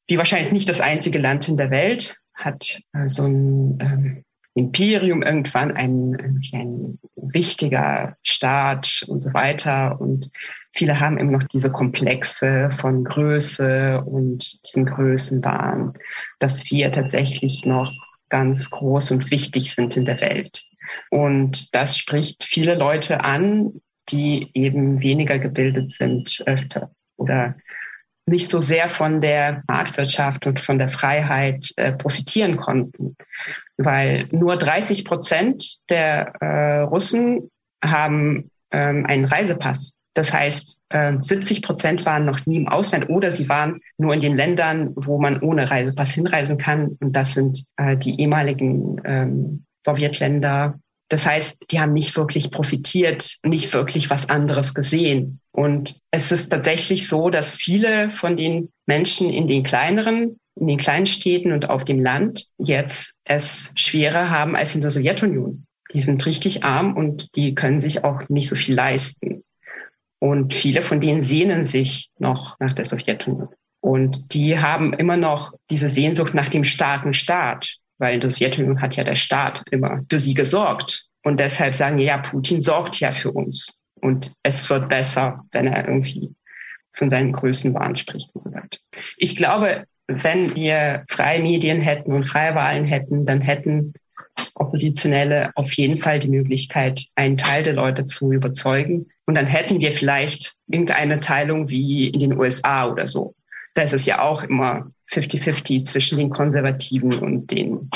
wie 0.07 0.17
wahrscheinlich 0.17 0.51
nicht 0.51 0.69
das 0.69 0.79
einzige 0.79 1.19
Land 1.19 1.49
in 1.49 1.57
der 1.57 1.69
Welt, 1.69 2.17
hat 2.33 2.81
äh, 2.93 3.07
so 3.07 3.25
ein 3.25 3.77
ähm, 3.81 4.23
Imperium 4.53 5.21
irgendwann 5.21 5.71
ein, 5.73 6.41
ein 6.53 6.97
wichtiger 7.15 8.15
Staat 8.23 9.03
und 9.07 9.19
so 9.19 9.33
weiter. 9.33 9.99
Und 9.99 10.31
viele 10.71 10.99
haben 10.99 11.17
immer 11.17 11.33
noch 11.33 11.43
diese 11.43 11.71
Komplexe 11.71 12.71
von 12.71 13.03
Größe 13.03 14.01
und 14.03 14.63
diesen 14.65 14.85
Größenwahn, 14.85 15.93
dass 16.39 16.71
wir 16.71 16.91
tatsächlich 16.91 17.65
noch 17.65 17.91
ganz 18.29 18.69
groß 18.69 19.11
und 19.11 19.31
wichtig 19.31 19.73
sind 19.73 19.97
in 19.97 20.05
der 20.05 20.21
Welt. 20.21 20.63
Und 21.09 21.73
das 21.75 21.97
spricht 21.97 22.43
viele 22.43 22.75
Leute 22.75 23.23
an, 23.23 23.81
die 24.09 24.49
eben 24.53 25.01
weniger 25.01 25.39
gebildet 25.39 25.91
sind 25.91 26.41
öfter 26.45 26.91
oder 27.17 27.55
nicht 28.25 28.51
so 28.51 28.59
sehr 28.59 28.89
von 28.89 29.21
der 29.21 29.63
Marktwirtschaft 29.67 30.47
und 30.47 30.59
von 30.59 30.77
der 30.77 30.89
Freiheit 30.89 31.71
äh, 31.77 31.93
profitieren 31.93 32.57
konnten. 32.57 33.15
Weil 33.77 34.27
nur 34.31 34.57
30 34.57 35.05
Prozent 35.05 35.77
der 35.89 36.33
äh, 36.41 36.81
Russen 36.81 37.49
haben 37.83 38.51
ähm, 38.71 39.05
einen 39.05 39.25
Reisepass. 39.25 39.96
Das 40.17 40.33
heißt, 40.33 40.81
äh, 40.89 41.13
70 41.21 41.61
Prozent 41.61 42.05
waren 42.07 42.25
noch 42.25 42.43
nie 42.47 42.55
im 42.55 42.67
Ausland 42.67 43.07
oder 43.07 43.29
sie 43.29 43.47
waren 43.49 43.81
nur 43.99 44.15
in 44.15 44.19
den 44.19 44.35
Ländern, 44.35 44.93
wo 44.95 45.21
man 45.21 45.39
ohne 45.41 45.69
Reisepass 45.69 46.11
hinreisen 46.11 46.57
kann. 46.57 46.97
Und 46.99 47.15
das 47.15 47.35
sind 47.35 47.65
äh, 47.77 47.95
die 47.95 48.19
ehemaligen 48.19 48.99
ähm, 49.05 49.65
Sowjetländer. 49.85 50.79
Das 51.09 51.27
heißt, 51.27 51.57
die 51.69 51.79
haben 51.79 51.93
nicht 51.93 52.17
wirklich 52.17 52.49
profitiert, 52.49 53.37
nicht 53.43 53.71
wirklich 53.75 54.09
was 54.09 54.27
anderes 54.27 54.73
gesehen. 54.73 55.39
Und 55.51 55.99
es 56.09 56.31
ist 56.31 56.49
tatsächlich 56.49 57.07
so, 57.07 57.29
dass 57.29 57.55
viele 57.55 58.11
von 58.13 58.35
den 58.35 58.69
Menschen 58.87 59.29
in 59.29 59.47
den 59.47 59.61
kleineren, 59.61 60.39
in 60.59 60.65
den 60.65 60.79
kleinen 60.79 61.05
Städten 61.05 61.51
und 61.51 61.69
auf 61.69 61.85
dem 61.85 62.01
Land 62.01 62.47
jetzt 62.57 63.13
es 63.23 63.71
schwerer 63.75 64.31
haben 64.31 64.55
als 64.55 64.73
in 64.73 64.81
der 64.81 64.89
Sowjetunion. 64.89 65.67
Die 65.93 66.01
sind 66.01 66.25
richtig 66.25 66.63
arm 66.63 66.97
und 66.97 67.35
die 67.35 67.53
können 67.53 67.81
sich 67.81 68.03
auch 68.03 68.27
nicht 68.29 68.49
so 68.49 68.55
viel 68.55 68.73
leisten. 68.73 69.43
Und 70.19 70.53
viele 70.53 70.81
von 70.81 70.99
denen 70.99 71.21
sehnen 71.21 71.63
sich 71.63 72.09
noch 72.17 72.59
nach 72.59 72.73
der 72.73 72.85
Sowjetunion. 72.85 73.49
Und 73.81 74.33
die 74.33 74.59
haben 74.59 74.93
immer 74.93 75.17
noch 75.17 75.53
diese 75.69 75.89
Sehnsucht 75.89 76.33
nach 76.33 76.49
dem 76.49 76.63
starken 76.63 77.13
Staat, 77.13 77.75
weil 77.99 78.15
in 78.15 78.19
der 78.19 78.31
Sowjetunion 78.31 78.81
hat 78.81 78.95
ja 78.95 79.03
der 79.03 79.15
Staat 79.15 79.63
immer 79.71 80.01
für 80.09 80.19
sie 80.19 80.33
gesorgt. 80.33 81.05
Und 81.23 81.39
deshalb 81.39 81.75
sagen, 81.75 81.99
ja, 81.99 82.17
Putin 82.17 82.61
sorgt 82.61 82.99
ja 82.99 83.11
für 83.11 83.31
uns. 83.31 83.77
Und 84.01 84.31
es 84.43 84.69
wird 84.69 84.89
besser, 84.89 85.43
wenn 85.51 85.67
er 85.67 85.87
irgendwie 85.87 86.33
von 86.93 87.09
seinen 87.09 87.31
Größenwahn 87.31 87.95
spricht 87.95 88.29
und 88.33 88.41
so 88.41 88.51
weiter. 88.51 88.77
Ich 89.17 89.35
glaube, 89.35 89.85
wenn 90.07 90.55
wir 90.55 91.03
freie 91.09 91.41
Medien 91.41 91.81
hätten 91.81 92.13
und 92.13 92.25
freie 92.25 92.55
Wahlen 92.55 92.85
hätten, 92.85 93.25
dann 93.25 93.41
hätten 93.41 93.93
Oppositionelle 94.55 95.51
auf 95.55 95.71
jeden 95.73 95.97
Fall 95.97 96.19
die 96.19 96.29
Möglichkeit, 96.29 97.05
einen 97.15 97.37
Teil 97.37 97.63
der 97.63 97.73
Leute 97.73 98.05
zu 98.05 98.31
überzeugen. 98.31 99.07
Und 99.27 99.35
dann 99.35 99.45
hätten 99.45 99.79
wir 99.81 99.91
vielleicht 99.91 100.53
irgendeine 100.67 101.19
Teilung 101.19 101.69
wie 101.69 102.07
in 102.07 102.19
den 102.19 102.37
USA 102.37 102.89
oder 102.89 103.05
so. 103.05 103.35
Da 103.73 103.83
ist 103.83 103.93
es 103.93 104.05
ja 104.05 104.21
auch 104.21 104.43
immer 104.43 104.89
50-50 105.11 105.85
zwischen 105.85 106.17
den 106.17 106.29
Konservativen 106.29 107.13
und 107.13 107.51
den 107.51 107.89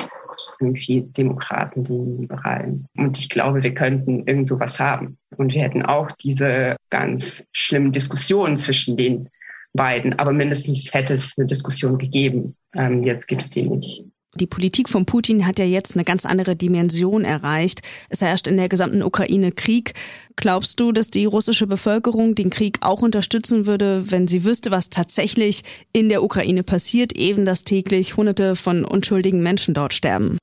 irgendwie 0.60 1.02
Demokraten, 1.02 1.84
den 1.84 2.22
Liberalen. 2.22 2.86
Und 2.98 3.17
ich 3.17 3.30
glaube, 3.30 3.63
wir 3.63 3.74
könnten 3.74 4.28
irgend 4.28 4.48
sowas 4.48 4.80
haben. 4.80 5.17
Und 5.38 5.54
wir 5.54 5.62
hätten 5.62 5.84
auch 5.84 6.12
diese 6.24 6.76
ganz 6.89 7.46
schlimmen 7.54 7.91
Diskussionen 7.91 8.58
zwischen 8.58 8.98
den 8.98 9.30
beiden. 9.74 10.17
Aber 10.20 10.34
mindestens 10.34 10.94
hätte 10.94 11.13
es 11.13 11.38
eine 11.38 11.48
Diskussion 11.48 11.98
gegeben. 11.98 12.56
Ähm, 12.76 13.04
jetzt 13.04 13.28
gibt 13.28 13.44
es 13.44 13.52
sie 13.52 13.63
nicht. 13.63 14.06
Die 14.36 14.48
Politik 14.48 14.88
von 14.88 15.06
Putin 15.06 15.46
hat 15.46 15.60
ja 15.60 15.65
jetzt 15.65 15.96
eine 15.96 16.06
ganz 16.06 16.26
andere 16.26 16.56
Dimension 16.56 17.26
erreicht. 17.26 17.82
Es 18.08 18.22
herrscht 18.22 18.48
in 18.48 18.56
der 18.56 18.70
gesamten 18.70 19.04
Ukraine 19.04 19.52
Krieg. 19.52 19.94
Glaubst 20.38 20.80
du, 20.80 20.94
dass 20.94 21.10
die 21.10 21.26
russische 21.26 21.67
Bevölkerung 21.67 22.34
den 22.34 22.50
Krieg 22.50 22.78
auch 22.80 23.02
unterstützen 23.02 23.65
würde, 23.65 24.10
wenn 24.10 24.30
sie 24.30 24.46
wüsste, 24.46 24.72
was 24.72 24.89
tatsächlich 24.89 25.63
in 25.91 26.08
der 26.08 26.24
Ukraine 26.24 26.63
passiert, 26.63 27.12
eben 27.13 27.44
dass 27.44 27.65
täglich 27.65 28.15
Hunderte 28.15 28.56
von 28.56 28.86
unschuldigen 28.86 29.44
Menschen 29.44 29.74
dort 29.74 29.94
sterben? 29.94 30.38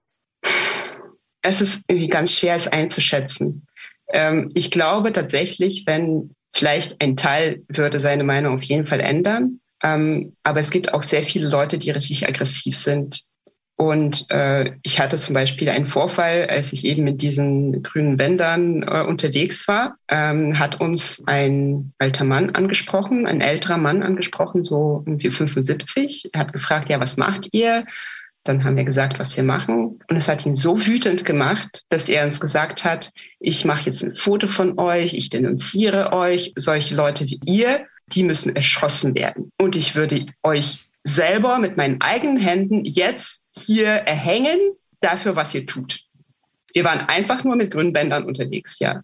Es 1.41 1.63
ist 1.63 1.81
irgendwie 1.89 2.09
ganz 2.09 2.35
schwer, 2.35 2.57
es 2.57 2.69
einzuschätzen. 2.69 3.67
Ähm, 4.13 4.51
ich 4.55 4.71
glaube 4.71 5.15
tatsächlich, 5.15 5.85
wenn 5.87 6.35
vielleicht 6.53 7.03
ein 7.03 7.17
Teil 7.17 7.63
würde 7.69 7.99
seine 7.99 8.25
Meinung 8.25 8.59
auf 8.59 8.65
jeden 8.65 8.87
Fall 8.87 9.01
ändern. 9.01 9.61
Ähm, 9.83 10.37
aber 10.43 10.61
es 10.61 10.71
gibt 10.71 10.93
auch 10.93 11.03
sehr 11.03 11.23
viele 11.23 11.49
Leute, 11.49 11.79
die 11.79 11.91
richtig 11.91 12.29
aggressiv 12.29 12.77
sind 12.77 13.25
und 13.81 14.29
äh, 14.31 14.73
ich 14.83 14.99
hatte 14.99 15.17
zum 15.17 15.35
Beispiel 15.35 15.69
einen 15.69 15.87
Vorfall, 15.87 16.49
als 16.51 16.73
ich 16.73 16.85
eben 16.85 17.05
mit 17.05 17.23
diesen 17.23 17.81
grünen 17.85 18.17
Bändern 18.17 18.83
äh, 18.83 19.05
unterwegs 19.05 19.69
war, 19.69 19.97
ähm, 20.09 20.59
hat 20.59 20.81
uns 20.81 21.23
ein 21.27 21.93
alter 22.01 22.25
Mann 22.25 22.51
angesprochen, 22.51 23.25
ein 23.29 23.41
älterer 23.41 23.77
Mann 23.77 24.03
angesprochen, 24.03 24.65
so 24.65 25.05
irgendwie 25.07 25.31
75. 25.31 26.31
Er 26.33 26.41
hat 26.41 26.53
gefragt, 26.53 26.89
ja, 26.89 26.99
was 26.99 27.17
macht 27.17 27.51
ihr? 27.53 27.85
Dann 28.43 28.65
haben 28.65 28.77
wir 28.77 28.83
gesagt, 28.83 29.21
was 29.21 29.37
wir 29.37 29.45
machen. 29.45 30.01
Und 30.09 30.17
es 30.17 30.27
hat 30.27 30.45
ihn 30.45 30.57
so 30.57 30.85
wütend 30.85 31.25
gemacht, 31.25 31.85
dass 31.89 32.09
er 32.09 32.25
uns 32.25 32.41
gesagt 32.41 32.85
hat, 32.85 33.13
ich 33.39 33.65
mache 33.65 33.91
jetzt 33.91 34.03
ein 34.03 34.17
Foto 34.17 34.49
von 34.49 34.77
euch, 34.81 35.15
ich 35.15 35.31
denunziere 35.31 36.13
euch, 36.13 36.53
solche 36.57 36.97
Leute 36.97 37.27
wie 37.27 37.39
ihr, 37.47 37.87
die 38.09 38.25
müssen 38.25 38.57
erschossen 38.57 39.15
werden. 39.15 39.53
Und 39.61 39.77
ich 39.77 39.95
würde 39.95 40.27
euch 40.43 40.88
selber 41.09 41.59
mit 41.59 41.77
meinen 41.77 42.01
eigenen 42.01 42.39
Händen 42.39 42.85
jetzt 42.85 43.43
hier 43.57 43.89
erhängen 43.89 44.59
dafür, 45.01 45.37
was 45.37 45.55
ihr 45.55 45.67
tut. 45.67 46.01
Wir 46.75 46.85
waren 46.85 47.01
einfach 47.01 47.45
nur 47.45 47.57
mit 47.57 47.71
grünen 47.71 47.93
Bändern 47.93 48.25
unterwegs, 48.25 48.79
ja. 48.79 49.03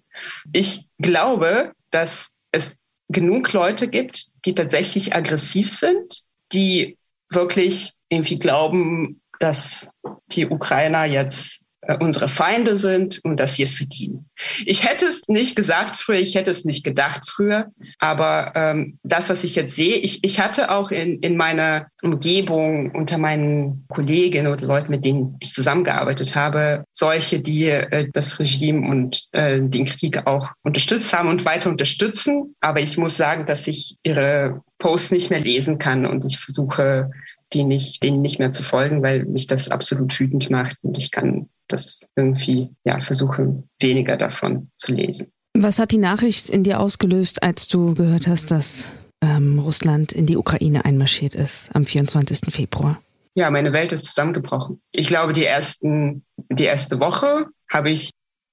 Ich 0.52 0.86
glaube, 0.98 1.72
dass 1.90 2.28
es 2.52 2.76
genug 3.08 3.52
Leute 3.52 3.88
gibt, 3.88 4.28
die 4.44 4.54
tatsächlich 4.54 5.14
aggressiv 5.14 5.70
sind, 5.70 6.22
die 6.52 6.98
wirklich 7.30 7.92
irgendwie 8.08 8.38
glauben, 8.38 9.20
dass 9.40 9.88
die 10.28 10.46
Ukrainer 10.46 11.04
jetzt 11.04 11.63
unsere 12.00 12.28
Feinde 12.28 12.76
sind 12.76 13.20
und 13.24 13.38
dass 13.40 13.56
sie 13.56 13.62
es 13.62 13.74
verdienen. 13.74 14.28
Ich 14.64 14.88
hätte 14.88 15.06
es 15.06 15.28
nicht 15.28 15.56
gesagt 15.56 15.96
früher, 15.96 16.18
ich 16.18 16.34
hätte 16.34 16.50
es 16.50 16.64
nicht 16.64 16.84
gedacht 16.84 17.22
früher, 17.28 17.70
aber 17.98 18.52
ähm, 18.54 18.98
das, 19.02 19.28
was 19.28 19.44
ich 19.44 19.54
jetzt 19.54 19.76
sehe, 19.76 19.96
ich, 19.96 20.22
ich 20.22 20.40
hatte 20.40 20.70
auch 20.70 20.90
in, 20.90 21.20
in 21.20 21.36
meiner 21.36 21.86
Umgebung 22.02 22.90
unter 22.92 23.18
meinen 23.18 23.84
Kolleginnen 23.88 24.52
oder 24.52 24.66
Leuten, 24.66 24.90
mit 24.90 25.04
denen 25.04 25.36
ich 25.40 25.52
zusammengearbeitet 25.52 26.34
habe, 26.34 26.84
solche, 26.92 27.40
die 27.40 27.66
äh, 27.68 28.08
das 28.12 28.38
Regime 28.38 28.88
und 28.88 29.22
äh, 29.32 29.60
den 29.60 29.86
Krieg 29.86 30.26
auch 30.26 30.48
unterstützt 30.62 31.12
haben 31.12 31.28
und 31.28 31.44
weiter 31.44 31.70
unterstützen. 31.70 32.54
Aber 32.60 32.80
ich 32.80 32.96
muss 32.96 33.16
sagen, 33.16 33.46
dass 33.46 33.66
ich 33.66 33.96
ihre 34.02 34.62
Posts 34.78 35.12
nicht 35.12 35.30
mehr 35.30 35.40
lesen 35.40 35.78
kann 35.78 36.04
und 36.04 36.24
ich 36.24 36.38
versuche, 36.38 37.10
die 37.54 37.64
nicht, 37.64 38.02
denen 38.02 38.20
nicht 38.20 38.38
mehr 38.38 38.52
zu 38.52 38.62
folgen, 38.62 39.02
weil 39.02 39.24
mich 39.24 39.46
das 39.46 39.68
absolut 39.68 40.18
wütend 40.18 40.50
macht 40.50 40.76
und 40.82 40.98
ich 40.98 41.10
kann 41.10 41.48
das 41.68 42.08
irgendwie 42.16 42.70
ja 42.84 43.00
versuche 43.00 43.62
weniger 43.80 44.16
davon 44.16 44.70
zu 44.76 44.92
lesen. 44.92 45.32
Was 45.56 45.78
hat 45.78 45.92
die 45.92 45.98
Nachricht 45.98 46.50
in 46.50 46.64
dir 46.64 46.80
ausgelöst, 46.80 47.42
als 47.42 47.68
du 47.68 47.94
gehört 47.94 48.26
hast, 48.26 48.50
dass 48.50 48.90
ähm, 49.22 49.58
Russland 49.58 50.12
in 50.12 50.26
die 50.26 50.36
Ukraine 50.36 50.84
einmarschiert 50.84 51.34
ist 51.34 51.74
am 51.74 51.84
24. 51.84 52.52
Februar? 52.52 53.00
Ja, 53.36 53.50
meine 53.50 53.72
Welt 53.72 53.92
ist 53.92 54.06
zusammengebrochen. 54.06 54.80
Ich 54.92 55.06
glaube, 55.06 55.32
die 55.32 55.44
ersten, 55.44 56.24
die 56.50 56.64
erste 56.64 57.00
Woche 57.00 57.46
habe 57.70 57.90
ich 57.90 58.10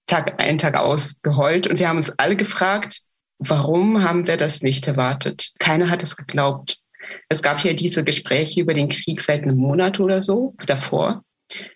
Tag 0.08 0.42
ein, 0.42 0.58
Tag 0.58 0.76
aus 0.76 1.16
geheult 1.22 1.68
und 1.68 1.80
wir 1.80 1.88
haben 1.88 1.98
uns 1.98 2.12
alle 2.18 2.36
gefragt, 2.36 3.02
warum 3.40 4.04
haben 4.04 4.28
wir 4.28 4.38
das 4.38 4.62
nicht 4.62 4.88
erwartet? 4.88 5.52
Keiner 5.60 5.90
hat 5.90 6.04
es 6.04 6.18
geglaubt. 6.18 6.81
Es 7.30 7.41
gab 7.41 7.63
ja 7.63 7.74
diese 7.74 8.04
Gespräche 8.04 8.62
über 8.62 8.74
den 8.74 8.89
Krieg 8.89 9.21
seit 9.21 9.43
einem 9.43 9.58
Monat 9.58 10.00
oder 10.00 10.21
so 10.21 10.56
davor. 10.65 11.24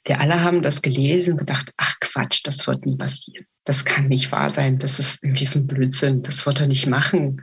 Wir 0.06 0.19
alle 0.21 0.41
haben 0.41 0.62
das 0.62 0.82
gelesen 0.82 1.34
und 1.34 1.39
gedacht, 1.39 1.71
ach 1.78 1.95
Quatsch, 2.00 2.41
das 2.45 2.65
wird 2.67 2.86
nie 2.86 2.95
passieren. 2.95 3.45
Das 3.65 3.84
kann 3.84 4.08
nicht 4.08 4.32
wahr 4.32 4.52
sein. 4.52 4.78
Das 4.78 5.00
ist 5.00 5.24
irgendwie 5.24 5.45
so 5.45 5.60
ein 5.60 5.67
Blödsinn. 5.67 6.21
Das 6.21 6.45
wird 6.45 6.62
er 6.62 6.67
nicht 6.67 6.88
machen. 6.88 7.41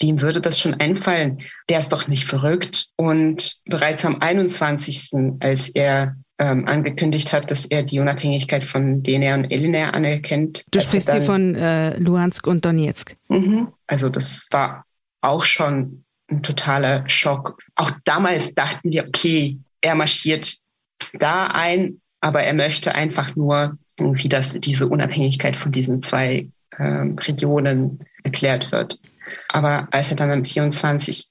Wem 0.00 0.20
würde 0.20 0.40
das 0.40 0.60
schon 0.60 0.74
einfallen? 0.74 1.38
Der 1.68 1.78
ist 1.78 1.92
doch 1.92 2.08
nicht 2.08 2.28
verrückt. 2.28 2.86
Und 2.96 3.56
bereits 3.64 4.04
am 4.04 4.20
21., 4.20 5.10
als 5.40 5.70
er 5.70 6.16
ähm, 6.38 6.68
angekündigt 6.68 7.32
hat, 7.32 7.50
dass 7.50 7.66
er 7.66 7.82
die 7.82 7.98
Unabhängigkeit 7.98 8.62
von 8.62 9.02
DNR 9.02 9.34
und 9.34 9.50
LNR 9.50 9.94
anerkennt. 9.94 10.64
Du 10.70 10.80
sprichst 10.80 11.10
hier 11.10 11.22
von 11.22 11.54
äh, 11.54 11.98
Luhansk 11.98 12.46
und 12.46 12.64
Donetsk. 12.64 13.16
Mhm. 13.28 13.68
Also 13.86 14.08
das 14.08 14.46
war 14.50 14.84
auch 15.22 15.44
schon 15.44 16.04
ein 16.28 16.42
totaler 16.42 17.08
Schock. 17.08 17.58
Auch 17.74 17.90
damals 18.04 18.54
dachten 18.54 18.92
wir, 18.92 19.06
okay, 19.06 19.58
er 19.80 19.94
marschiert 19.94 20.56
da 21.12 21.46
ein, 21.48 22.00
aber 22.20 22.42
er 22.42 22.54
möchte 22.54 22.94
einfach 22.94 23.36
nur 23.36 23.78
irgendwie, 23.98 24.28
dass 24.28 24.58
diese 24.60 24.88
Unabhängigkeit 24.88 25.56
von 25.56 25.72
diesen 25.72 26.00
zwei 26.00 26.48
ähm, 26.78 27.16
Regionen 27.18 28.00
erklärt 28.24 28.72
wird. 28.72 28.98
Aber 29.48 29.88
als 29.90 30.10
er 30.10 30.16
dann 30.16 30.30
am 30.30 30.44
24. 30.44 31.30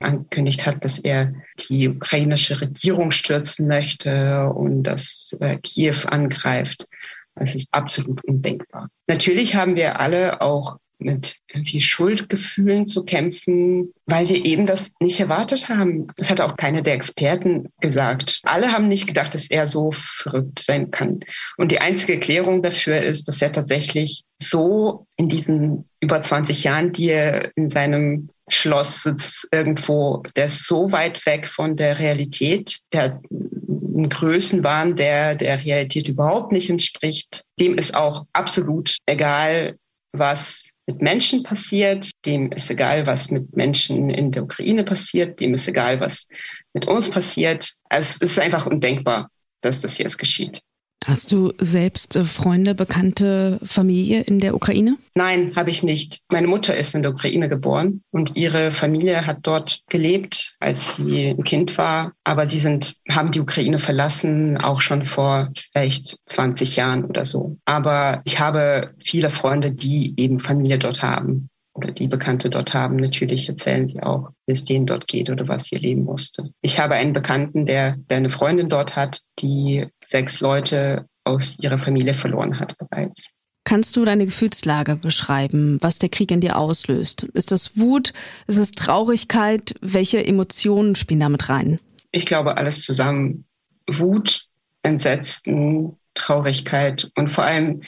angekündigt 0.00 0.66
hat, 0.66 0.84
dass 0.84 0.98
er 0.98 1.32
die 1.68 1.88
ukrainische 1.88 2.60
Regierung 2.60 3.10
stürzen 3.10 3.66
möchte 3.68 4.48
und 4.48 4.82
dass 4.82 5.36
äh, 5.40 5.56
Kiew 5.58 6.06
angreift, 6.06 6.88
das 7.34 7.54
ist 7.54 7.68
absolut 7.72 8.22
undenkbar. 8.24 8.88
Natürlich 9.06 9.54
haben 9.54 9.76
wir 9.76 10.00
alle 10.00 10.40
auch 10.40 10.78
mit 11.04 11.36
irgendwie 11.52 11.80
Schuldgefühlen 11.80 12.86
zu 12.86 13.04
kämpfen, 13.04 13.92
weil 14.06 14.28
wir 14.28 14.44
eben 14.44 14.66
das 14.66 14.92
nicht 15.00 15.20
erwartet 15.20 15.68
haben. 15.68 16.06
Das 16.16 16.30
hat 16.30 16.40
auch 16.40 16.56
keiner 16.56 16.82
der 16.82 16.94
Experten 16.94 17.68
gesagt. 17.80 18.40
Alle 18.44 18.72
haben 18.72 18.88
nicht 18.88 19.06
gedacht, 19.06 19.34
dass 19.34 19.50
er 19.50 19.66
so 19.66 19.92
verrückt 19.92 20.58
sein 20.58 20.90
kann. 20.90 21.20
Und 21.56 21.72
die 21.72 21.80
einzige 21.80 22.14
Erklärung 22.14 22.62
dafür 22.62 22.98
ist, 22.98 23.28
dass 23.28 23.42
er 23.42 23.52
tatsächlich 23.52 24.24
so 24.38 25.06
in 25.16 25.28
diesen 25.28 25.88
über 26.00 26.22
20 26.22 26.64
Jahren, 26.64 26.92
die 26.92 27.10
er 27.10 27.56
in 27.56 27.68
seinem 27.68 28.28
Schloss 28.48 29.02
sitzt 29.02 29.48
irgendwo, 29.52 30.22
der 30.36 30.46
ist 30.46 30.66
so 30.66 30.90
weit 30.92 31.24
weg 31.26 31.46
von 31.46 31.76
der 31.76 31.98
Realität, 31.98 32.80
der 32.92 33.20
einen 33.30 34.08
Größenwahn, 34.08 34.96
der 34.96 35.34
der 35.36 35.64
Realität 35.64 36.08
überhaupt 36.08 36.52
nicht 36.52 36.68
entspricht. 36.70 37.44
Dem 37.58 37.76
ist 37.76 37.94
auch 37.94 38.26
absolut 38.32 38.96
egal, 39.06 39.76
was 40.12 40.70
mit 40.86 41.00
Menschen 41.00 41.42
passiert, 41.42 42.10
dem 42.24 42.52
ist 42.52 42.70
egal, 42.70 43.06
was 43.06 43.30
mit 43.30 43.56
Menschen 43.56 44.10
in 44.10 44.30
der 44.30 44.44
Ukraine 44.44 44.84
passiert, 44.84 45.40
dem 45.40 45.54
ist 45.54 45.68
egal, 45.68 46.00
was 46.00 46.28
mit 46.74 46.86
uns 46.86 47.10
passiert. 47.10 47.74
Also 47.88 48.18
es 48.20 48.32
ist 48.32 48.38
einfach 48.38 48.66
undenkbar, 48.66 49.30
dass 49.62 49.80
das 49.80 49.98
jetzt 49.98 50.18
geschieht. 50.18 50.60
Hast 51.06 51.32
du 51.32 51.52
selbst 51.58 52.16
äh, 52.16 52.24
Freunde, 52.24 52.74
Bekannte, 52.74 53.58
Familie 53.64 54.20
in 54.22 54.40
der 54.40 54.54
Ukraine? 54.54 54.96
Nein, 55.14 55.52
habe 55.56 55.70
ich 55.70 55.82
nicht. 55.82 56.20
Meine 56.30 56.46
Mutter 56.46 56.76
ist 56.76 56.94
in 56.94 57.02
der 57.02 57.10
Ukraine 57.10 57.48
geboren 57.48 58.02
und 58.12 58.36
ihre 58.36 58.70
Familie 58.70 59.26
hat 59.26 59.38
dort 59.42 59.82
gelebt, 59.88 60.54
als 60.60 60.96
sie 60.96 61.30
ein 61.30 61.44
Kind 61.44 61.76
war. 61.76 62.12
Aber 62.24 62.46
sie 62.46 62.60
sind, 62.60 62.96
haben 63.08 63.32
die 63.32 63.40
Ukraine 63.40 63.78
verlassen, 63.78 64.56
auch 64.58 64.80
schon 64.80 65.04
vor 65.04 65.50
vielleicht 65.72 66.18
20 66.26 66.76
Jahren 66.76 67.04
oder 67.04 67.24
so. 67.24 67.56
Aber 67.64 68.22
ich 68.24 68.38
habe 68.38 68.94
viele 69.04 69.30
Freunde, 69.30 69.72
die 69.72 70.14
eben 70.16 70.38
Familie 70.38 70.78
dort 70.78 71.02
haben 71.02 71.48
oder 71.74 71.90
die 71.90 72.08
Bekannte 72.08 72.50
dort 72.50 72.74
haben. 72.74 72.96
Natürlich 72.96 73.48
erzählen 73.48 73.88
sie 73.88 74.02
auch, 74.02 74.30
wie 74.46 74.52
es 74.52 74.64
denen 74.64 74.86
dort 74.86 75.06
geht 75.06 75.30
oder 75.30 75.48
was 75.48 75.64
sie 75.64 75.76
erleben 75.76 76.04
musste. 76.04 76.50
Ich 76.60 76.78
habe 76.78 76.94
einen 76.94 77.12
Bekannten, 77.12 77.66
der, 77.66 77.96
der 78.10 78.18
eine 78.18 78.30
Freundin 78.30 78.68
dort 78.68 78.94
hat, 78.94 79.20
die 79.38 79.86
sechs 80.12 80.40
Leute 80.40 81.06
aus 81.24 81.56
ihrer 81.60 81.78
Familie 81.78 82.14
verloren 82.14 82.60
hat 82.60 82.78
bereits. 82.78 83.30
Kannst 83.64 83.96
du 83.96 84.04
deine 84.04 84.26
Gefühlslage 84.26 84.96
beschreiben, 84.96 85.78
was 85.80 85.98
der 85.98 86.08
Krieg 86.08 86.30
in 86.30 86.40
dir 86.40 86.56
auslöst? 86.56 87.24
Ist 87.32 87.52
das 87.52 87.76
Wut? 87.76 88.12
Ist 88.46 88.56
es 88.58 88.72
Traurigkeit? 88.72 89.74
Welche 89.80 90.24
Emotionen 90.24 90.94
spielen 90.94 91.20
damit 91.20 91.48
rein? 91.48 91.78
Ich 92.10 92.26
glaube, 92.26 92.56
alles 92.56 92.82
zusammen. 92.82 93.44
Wut, 93.88 94.46
Entsetzen, 94.82 95.96
Traurigkeit 96.14 97.10
und 97.14 97.32
vor 97.32 97.44
allem 97.44 97.82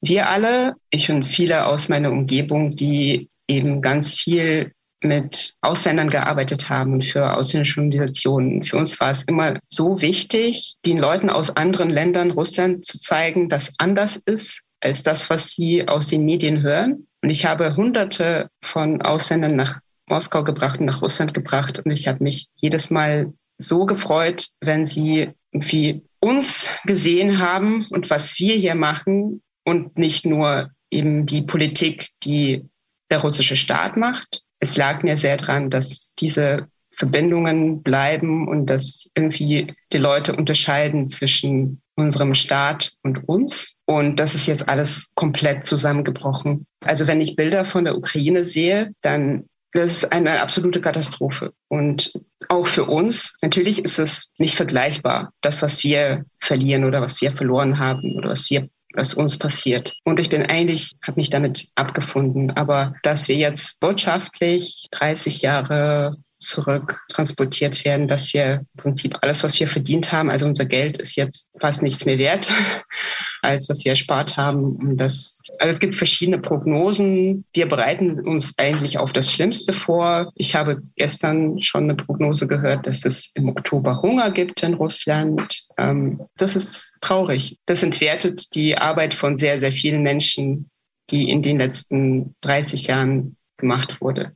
wir 0.00 0.28
alle, 0.28 0.74
ich 0.90 1.10
und 1.10 1.24
viele 1.24 1.66
aus 1.66 1.88
meiner 1.88 2.10
Umgebung, 2.10 2.76
die 2.76 3.30
eben 3.48 3.80
ganz 3.80 4.14
viel 4.14 4.72
mit 5.04 5.54
Ausländern 5.60 6.10
gearbeitet 6.10 6.68
haben 6.68 6.94
und 6.94 7.04
für 7.04 7.36
ausländische 7.36 7.80
Organisationen. 7.80 8.64
Für 8.64 8.78
uns 8.78 8.98
war 9.00 9.10
es 9.10 9.24
immer 9.24 9.58
so 9.66 10.00
wichtig, 10.00 10.74
den 10.84 10.98
Leuten 10.98 11.30
aus 11.30 11.56
anderen 11.56 11.90
Ländern 11.90 12.30
Russland 12.30 12.84
zu 12.84 12.98
zeigen, 12.98 13.48
dass 13.48 13.72
anders 13.78 14.20
ist 14.24 14.62
als 14.80 15.02
das, 15.02 15.30
was 15.30 15.52
sie 15.52 15.86
aus 15.88 16.08
den 16.08 16.24
Medien 16.24 16.62
hören. 16.62 17.06
Und 17.22 17.30
ich 17.30 17.46
habe 17.46 17.76
hunderte 17.76 18.48
von 18.62 19.00
Ausländern 19.02 19.56
nach 19.56 19.80
Moskau 20.08 20.44
gebracht 20.44 20.80
und 20.80 20.86
nach 20.86 21.00
Russland 21.00 21.32
gebracht. 21.32 21.80
Und 21.84 21.90
ich 21.90 22.06
habe 22.06 22.22
mich 22.22 22.48
jedes 22.54 22.90
Mal 22.90 23.32
so 23.58 23.86
gefreut, 23.86 24.48
wenn 24.60 24.84
sie 24.84 25.30
irgendwie 25.52 26.02
uns 26.20 26.74
gesehen 26.84 27.38
haben 27.38 27.86
und 27.90 28.10
was 28.10 28.38
wir 28.38 28.56
hier 28.56 28.74
machen 28.74 29.42
und 29.64 29.96
nicht 29.98 30.26
nur 30.26 30.70
eben 30.90 31.26
die 31.26 31.42
Politik, 31.42 32.08
die 32.22 32.68
der 33.10 33.20
russische 33.20 33.56
Staat 33.56 33.96
macht. 33.96 34.42
Es 34.64 34.78
lag 34.78 35.02
mir 35.02 35.14
sehr 35.14 35.36
dran, 35.36 35.68
dass 35.68 36.14
diese 36.14 36.68
Verbindungen 36.90 37.82
bleiben 37.82 38.48
und 38.48 38.64
dass 38.64 39.10
irgendwie 39.14 39.74
die 39.92 39.98
Leute 39.98 40.34
unterscheiden 40.34 41.06
zwischen 41.06 41.82
unserem 41.96 42.34
Staat 42.34 42.92
und 43.02 43.28
uns. 43.28 43.74
Und 43.84 44.18
das 44.18 44.34
ist 44.34 44.46
jetzt 44.46 44.66
alles 44.66 45.10
komplett 45.16 45.66
zusammengebrochen. 45.66 46.64
Also 46.80 47.06
wenn 47.06 47.20
ich 47.20 47.36
Bilder 47.36 47.66
von 47.66 47.84
der 47.84 47.94
Ukraine 47.94 48.42
sehe, 48.42 48.94
dann 49.02 49.44
das 49.74 49.90
ist 49.90 50.12
eine 50.12 50.40
absolute 50.40 50.80
Katastrophe. 50.80 51.52
Und 51.68 52.12
auch 52.48 52.66
für 52.66 52.84
uns, 52.84 53.36
natürlich 53.42 53.84
ist 53.84 53.98
es 53.98 54.30
nicht 54.38 54.54
vergleichbar, 54.54 55.32
das, 55.42 55.60
was 55.60 55.84
wir 55.84 56.24
verlieren 56.40 56.84
oder 56.84 57.02
was 57.02 57.20
wir 57.20 57.36
verloren 57.36 57.78
haben 57.78 58.14
oder 58.14 58.30
was 58.30 58.48
wir 58.48 58.70
was 58.94 59.14
uns 59.14 59.38
passiert. 59.38 59.94
Und 60.04 60.20
ich 60.20 60.30
bin 60.30 60.42
eigentlich, 60.42 60.92
habe 61.02 61.20
mich 61.20 61.30
damit 61.30 61.68
abgefunden. 61.74 62.50
Aber 62.52 62.94
dass 63.02 63.28
wir 63.28 63.36
jetzt 63.36 63.80
wirtschaftlich 63.82 64.88
30 64.92 65.42
Jahre 65.42 66.16
zurück 66.44 67.00
transportiert 67.08 67.84
werden, 67.84 68.08
dass 68.08 68.32
wir 68.34 68.64
im 68.74 68.82
Prinzip 68.82 69.16
alles, 69.22 69.42
was 69.42 69.58
wir 69.58 69.68
verdient 69.68 70.12
haben, 70.12 70.30
also 70.30 70.46
unser 70.46 70.64
Geld 70.64 70.98
ist 70.98 71.16
jetzt 71.16 71.50
fast 71.58 71.82
nichts 71.82 72.04
mehr 72.04 72.18
wert, 72.18 72.50
als 73.42 73.68
was 73.68 73.84
wir 73.84 73.92
erspart 73.92 74.36
haben. 74.36 74.76
Und 74.76 74.96
das, 74.96 75.40
also 75.58 75.70
es 75.70 75.78
gibt 75.78 75.94
verschiedene 75.94 76.38
Prognosen. 76.38 77.44
Wir 77.52 77.68
bereiten 77.68 78.20
uns 78.20 78.54
eigentlich 78.58 78.98
auf 78.98 79.12
das 79.12 79.32
Schlimmste 79.32 79.72
vor. 79.72 80.32
Ich 80.34 80.54
habe 80.54 80.82
gestern 80.96 81.62
schon 81.62 81.84
eine 81.84 81.94
Prognose 81.94 82.46
gehört, 82.46 82.86
dass 82.86 83.04
es 83.04 83.30
im 83.34 83.48
Oktober 83.48 84.02
Hunger 84.02 84.30
gibt 84.30 84.62
in 84.62 84.74
Russland. 84.74 85.62
Ähm, 85.78 86.20
das 86.36 86.56
ist 86.56 86.94
traurig. 87.00 87.58
Das 87.66 87.82
entwertet 87.82 88.54
die 88.54 88.76
Arbeit 88.76 89.14
von 89.14 89.36
sehr, 89.36 89.60
sehr 89.60 89.72
vielen 89.72 90.02
Menschen, 90.02 90.70
die 91.10 91.30
in 91.30 91.42
den 91.42 91.58
letzten 91.58 92.34
30 92.40 92.86
Jahren 92.86 93.36
gemacht 93.56 94.00
wurde. 94.00 94.32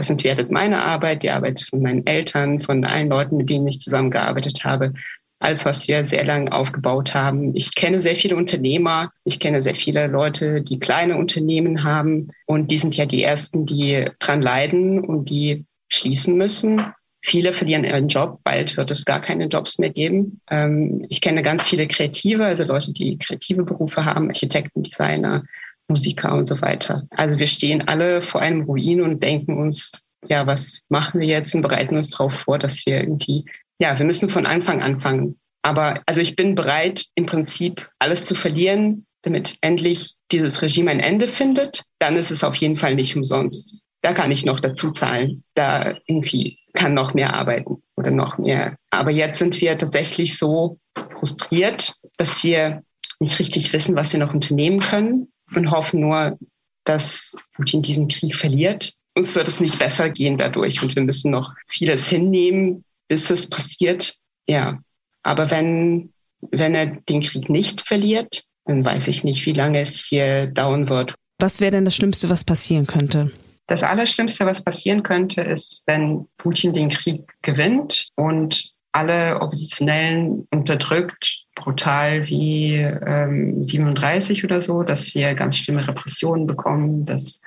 Das 0.00 0.08
entwertet 0.08 0.50
meine 0.50 0.82
Arbeit, 0.82 1.22
die 1.22 1.28
Arbeit 1.28 1.60
von 1.68 1.82
meinen 1.82 2.06
Eltern, 2.06 2.58
von 2.58 2.86
allen 2.86 3.10
Leuten, 3.10 3.36
mit 3.36 3.50
denen 3.50 3.68
ich 3.68 3.80
zusammengearbeitet 3.80 4.64
habe. 4.64 4.94
Alles, 5.40 5.66
was 5.66 5.86
wir 5.88 6.06
sehr 6.06 6.24
lange 6.24 6.50
aufgebaut 6.52 7.12
haben. 7.12 7.54
Ich 7.54 7.74
kenne 7.74 8.00
sehr 8.00 8.14
viele 8.14 8.34
Unternehmer. 8.36 9.10
Ich 9.24 9.40
kenne 9.40 9.60
sehr 9.60 9.74
viele 9.74 10.06
Leute, 10.06 10.62
die 10.62 10.78
kleine 10.78 11.18
Unternehmen 11.18 11.84
haben. 11.84 12.30
Und 12.46 12.70
die 12.70 12.78
sind 12.78 12.96
ja 12.96 13.04
die 13.04 13.22
Ersten, 13.22 13.66
die 13.66 14.06
dran 14.20 14.40
leiden 14.40 15.00
und 15.04 15.28
die 15.28 15.66
schließen 15.90 16.34
müssen. 16.34 16.82
Viele 17.20 17.52
verlieren 17.52 17.84
ihren 17.84 18.08
Job. 18.08 18.40
Bald 18.42 18.78
wird 18.78 18.90
es 18.90 19.04
gar 19.04 19.20
keine 19.20 19.48
Jobs 19.48 19.78
mehr 19.78 19.90
geben. 19.90 20.40
Ähm, 20.48 21.04
ich 21.10 21.20
kenne 21.20 21.42
ganz 21.42 21.68
viele 21.68 21.86
Kreative, 21.88 22.46
also 22.46 22.64
Leute, 22.64 22.94
die 22.94 23.18
kreative 23.18 23.64
Berufe 23.64 24.06
haben, 24.06 24.28
Architekten, 24.28 24.82
Designer, 24.82 25.44
Musiker 25.90 26.34
und 26.34 26.48
so 26.48 26.60
weiter. 26.62 27.06
Also 27.10 27.38
wir 27.38 27.46
stehen 27.46 27.86
alle 27.88 28.22
vor 28.22 28.40
einem 28.40 28.62
Ruin 28.62 29.02
und 29.02 29.22
denken 29.22 29.58
uns, 29.58 29.92
ja, 30.28 30.46
was 30.46 30.82
machen 30.88 31.20
wir 31.20 31.26
jetzt 31.26 31.54
und 31.54 31.62
bereiten 31.62 31.96
uns 31.96 32.10
darauf 32.10 32.34
vor, 32.34 32.58
dass 32.58 32.84
wir 32.86 33.00
irgendwie, 33.00 33.44
ja, 33.78 33.98
wir 33.98 34.06
müssen 34.06 34.28
von 34.28 34.46
Anfang 34.46 34.82
anfangen. 34.82 35.38
Aber 35.62 36.00
also 36.06 36.20
ich 36.20 36.36
bin 36.36 36.54
bereit, 36.54 37.06
im 37.14 37.26
Prinzip 37.26 37.88
alles 37.98 38.24
zu 38.24 38.34
verlieren, 38.34 39.06
damit 39.22 39.56
endlich 39.60 40.14
dieses 40.32 40.62
Regime 40.62 40.90
ein 40.90 41.00
Ende 41.00 41.28
findet, 41.28 41.84
dann 41.98 42.16
ist 42.16 42.30
es 42.30 42.44
auf 42.44 42.54
jeden 42.56 42.76
Fall 42.76 42.94
nicht 42.94 43.16
umsonst. 43.16 43.78
Da 44.02 44.14
kann 44.14 44.30
ich 44.30 44.46
noch 44.46 44.60
dazu 44.60 44.92
zahlen. 44.92 45.44
Da 45.54 45.94
irgendwie 46.06 46.58
kann 46.72 46.94
noch 46.94 47.12
mehr 47.12 47.34
arbeiten 47.34 47.82
oder 47.96 48.10
noch 48.10 48.38
mehr. 48.38 48.76
Aber 48.90 49.10
jetzt 49.10 49.38
sind 49.38 49.60
wir 49.60 49.76
tatsächlich 49.76 50.38
so 50.38 50.76
frustriert, 51.18 51.94
dass 52.16 52.42
wir 52.42 52.82
nicht 53.18 53.38
richtig 53.38 53.74
wissen, 53.74 53.96
was 53.96 54.12
wir 54.14 54.20
noch 54.20 54.32
unternehmen 54.32 54.80
können 54.80 55.29
und 55.54 55.70
hoffen 55.70 56.00
nur, 56.00 56.38
dass 56.84 57.36
Putin 57.54 57.82
diesen 57.82 58.08
Krieg 58.08 58.36
verliert. 58.36 58.94
Uns 59.16 59.34
wird 59.34 59.48
es 59.48 59.60
nicht 59.60 59.78
besser 59.78 60.08
gehen 60.08 60.36
dadurch 60.36 60.82
und 60.82 60.94
wir 60.94 61.02
müssen 61.02 61.30
noch 61.30 61.54
vieles 61.68 62.08
hinnehmen, 62.08 62.84
bis 63.08 63.30
es 63.30 63.48
passiert. 63.48 64.16
Ja, 64.48 64.78
aber 65.22 65.50
wenn, 65.50 66.12
wenn 66.50 66.74
er 66.74 66.86
den 66.86 67.20
Krieg 67.22 67.48
nicht 67.48 67.86
verliert, 67.86 68.44
dann 68.64 68.84
weiß 68.84 69.08
ich 69.08 69.24
nicht, 69.24 69.44
wie 69.46 69.52
lange 69.52 69.80
es 69.80 70.04
hier 70.04 70.46
dauern 70.46 70.88
wird. 70.88 71.14
Was 71.38 71.60
wäre 71.60 71.72
denn 71.72 71.84
das 71.84 71.96
Schlimmste, 71.96 72.28
was 72.28 72.44
passieren 72.44 72.86
könnte? 72.86 73.32
Das 73.66 73.82
Allerschlimmste, 73.82 74.46
was 74.46 74.62
passieren 74.62 75.02
könnte, 75.02 75.42
ist, 75.42 75.84
wenn 75.86 76.26
Putin 76.38 76.72
den 76.72 76.88
Krieg 76.88 77.32
gewinnt 77.42 78.08
und 78.16 78.72
alle 78.92 79.40
Oppositionellen 79.40 80.46
unterdrückt, 80.50 81.44
brutal 81.54 82.26
wie 82.26 82.74
ähm, 82.74 83.62
37 83.62 84.44
oder 84.44 84.60
so, 84.60 84.82
dass 84.82 85.14
wir 85.14 85.34
ganz 85.34 85.58
schlimme 85.58 85.86
Repressionen 85.86 86.46
bekommen, 86.46 87.04
dass 87.06 87.40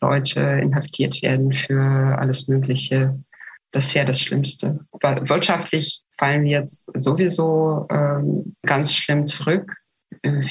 Leute 0.00 0.40
inhaftiert 0.40 1.22
werden 1.22 1.52
für 1.52 2.16
alles 2.18 2.48
Mögliche. 2.48 3.18
Das 3.72 3.94
wäre 3.94 4.06
das 4.06 4.20
Schlimmste. 4.20 4.80
Wirtschaftlich 5.02 6.02
fallen 6.16 6.44
wir 6.44 6.60
jetzt 6.60 6.88
sowieso 6.94 7.86
ähm, 7.90 8.56
ganz 8.64 8.94
schlimm 8.94 9.26
zurück 9.26 9.76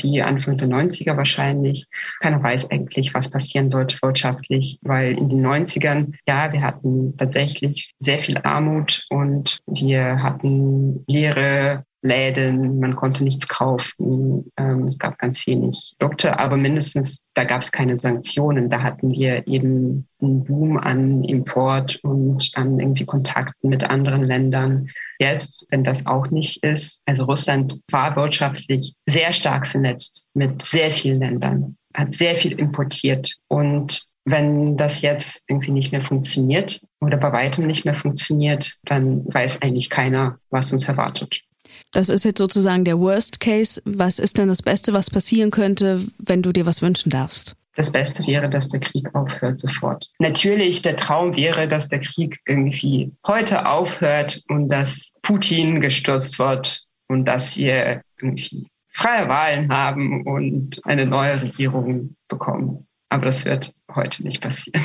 wie 0.01 0.21
Anfang 0.21 0.57
der 0.57 0.67
90er 0.67 1.17
wahrscheinlich. 1.17 1.87
Keiner 2.21 2.41
weiß 2.41 2.69
eigentlich, 2.71 3.13
was 3.13 3.29
passieren 3.29 3.71
wird 3.71 4.01
wirtschaftlich, 4.01 4.79
weil 4.81 5.17
in 5.17 5.29
den 5.29 5.45
90ern, 5.45 6.13
ja, 6.27 6.51
wir 6.51 6.61
hatten 6.61 7.15
tatsächlich 7.17 7.95
sehr 7.99 8.17
viel 8.17 8.37
Armut 8.43 9.05
und 9.09 9.59
wir 9.65 10.21
hatten 10.21 11.03
leere 11.07 11.83
Läden, 12.01 12.79
man 12.79 12.95
konnte 12.95 13.23
nichts 13.23 13.47
kaufen, 13.47 14.51
ähm, 14.57 14.85
es 14.87 14.99
gab 14.99 15.17
ganz 15.17 15.45
wenig 15.47 15.95
Produkte, 15.97 16.39
aber 16.39 16.55
mindestens 16.55 17.25
da 17.33 17.43
gab 17.43 17.61
es 17.61 17.71
keine 17.71 17.97
Sanktionen. 17.97 18.69
Da 18.69 18.81
hatten 18.83 19.11
wir 19.11 19.47
eben 19.47 20.07
einen 20.21 20.43
Boom 20.43 20.77
an 20.77 21.23
Import 21.23 21.99
und 22.03 22.49
an 22.53 22.79
irgendwie 22.79 23.05
Kontakten 23.05 23.69
mit 23.69 23.83
anderen 23.89 24.23
Ländern. 24.23 24.89
Jetzt, 25.19 25.67
wenn 25.71 25.83
das 25.83 26.05
auch 26.05 26.29
nicht 26.29 26.63
ist, 26.63 27.01
also 27.05 27.25
Russland 27.25 27.79
war 27.89 28.15
wirtschaftlich 28.15 28.93
sehr 29.07 29.33
stark 29.33 29.65
vernetzt 29.65 30.29
mit 30.33 30.61
sehr 30.61 30.91
vielen 30.91 31.19
Ländern, 31.19 31.77
hat 31.95 32.13
sehr 32.13 32.35
viel 32.35 32.53
importiert 32.59 33.33
und 33.47 34.07
wenn 34.29 34.75
das 34.75 35.01
jetzt 35.01 35.43
irgendwie 35.47 35.71
nicht 35.71 35.93
mehr 35.93 36.01
funktioniert 36.01 36.81
oder 36.99 37.15
bei 37.15 37.31
weitem 37.31 37.65
nicht 37.65 37.85
mehr 37.85 37.95
funktioniert, 37.95 38.75
dann 38.83 39.25
weiß 39.33 39.61
eigentlich 39.61 39.89
keiner, 39.89 40.37
was 40.49 40.73
uns 40.73 40.87
erwartet. 40.87 41.43
Das 41.91 42.09
ist 42.09 42.25
jetzt 42.25 42.37
sozusagen 42.37 42.83
der 42.83 42.99
Worst 42.99 43.39
Case. 43.39 43.81
Was 43.85 44.19
ist 44.19 44.37
denn 44.37 44.47
das 44.47 44.61
Beste, 44.61 44.93
was 44.93 45.09
passieren 45.09 45.51
könnte, 45.51 46.05
wenn 46.17 46.41
du 46.41 46.51
dir 46.51 46.65
was 46.65 46.81
wünschen 46.81 47.09
darfst? 47.09 47.55
Das 47.75 47.91
Beste 47.91 48.25
wäre, 48.25 48.49
dass 48.49 48.69
der 48.69 48.79
Krieg 48.79 49.13
aufhört 49.13 49.59
sofort. 49.59 50.09
Natürlich, 50.17 50.81
der 50.81 50.95
Traum 50.95 51.35
wäre, 51.35 51.67
dass 51.67 51.87
der 51.87 51.99
Krieg 51.99 52.39
irgendwie 52.47 53.11
heute 53.25 53.67
aufhört 53.67 54.41
und 54.49 54.69
dass 54.69 55.13
Putin 55.21 55.79
gestürzt 55.79 56.39
wird 56.39 56.87
und 57.07 57.25
dass 57.25 57.55
wir 57.55 58.01
irgendwie 58.19 58.67
freie 58.93 59.29
Wahlen 59.29 59.71
haben 59.71 60.25
und 60.25 60.83
eine 60.85 61.05
neue 61.05 61.39
Regierung 61.39 62.15
bekommen. 62.27 62.87
Aber 63.09 63.25
das 63.25 63.45
wird 63.45 63.71
heute 63.93 64.23
nicht 64.23 64.41
passieren. 64.41 64.81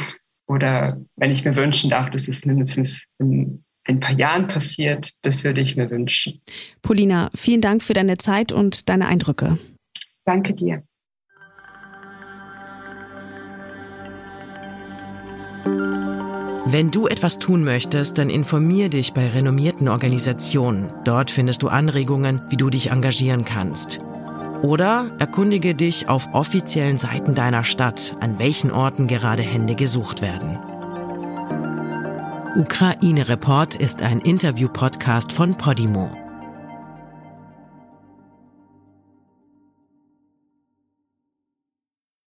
Oder 0.46 1.00
wenn 1.16 1.30
ich 1.30 1.46
mir 1.46 1.56
wünschen 1.56 1.88
darf, 1.88 2.10
dass 2.10 2.28
es 2.28 2.44
mindestens 2.44 3.06
in 3.18 3.64
ein 3.84 4.00
paar 4.00 4.14
Jahren 4.14 4.48
passiert, 4.48 5.12
das 5.22 5.44
würde 5.44 5.60
ich 5.60 5.76
mir 5.76 5.90
wünschen. 5.90 6.40
Polina, 6.82 7.30
vielen 7.34 7.60
Dank 7.60 7.82
für 7.82 7.94
deine 7.94 8.18
Zeit 8.18 8.52
und 8.52 8.88
deine 8.88 9.06
Eindrücke. 9.06 9.58
Danke 10.24 10.54
dir. 10.54 10.82
Wenn 16.64 16.90
du 16.90 17.06
etwas 17.06 17.38
tun 17.38 17.64
möchtest, 17.64 18.16
dann 18.16 18.30
informier 18.30 18.88
dich 18.88 19.12
bei 19.12 19.28
renommierten 19.28 19.88
Organisationen. 19.88 20.90
Dort 21.04 21.30
findest 21.30 21.62
du 21.62 21.68
Anregungen, 21.68 22.40
wie 22.48 22.56
du 22.56 22.70
dich 22.70 22.90
engagieren 22.90 23.44
kannst. 23.44 24.00
Oder 24.62 25.10
erkundige 25.18 25.74
dich 25.74 26.08
auf 26.08 26.28
offiziellen 26.32 26.96
Seiten 26.96 27.34
deiner 27.34 27.64
Stadt, 27.64 28.16
an 28.20 28.38
welchen 28.38 28.70
Orten 28.70 29.08
gerade 29.08 29.42
Hände 29.42 29.74
gesucht 29.74 30.22
werden. 30.22 30.58
Ukraine 32.54 33.26
Report 33.30 33.76
ist 33.76 34.02
ein 34.02 34.20
Interview-Podcast 34.20 35.32
von 35.32 35.56
Podimo. 35.56 36.21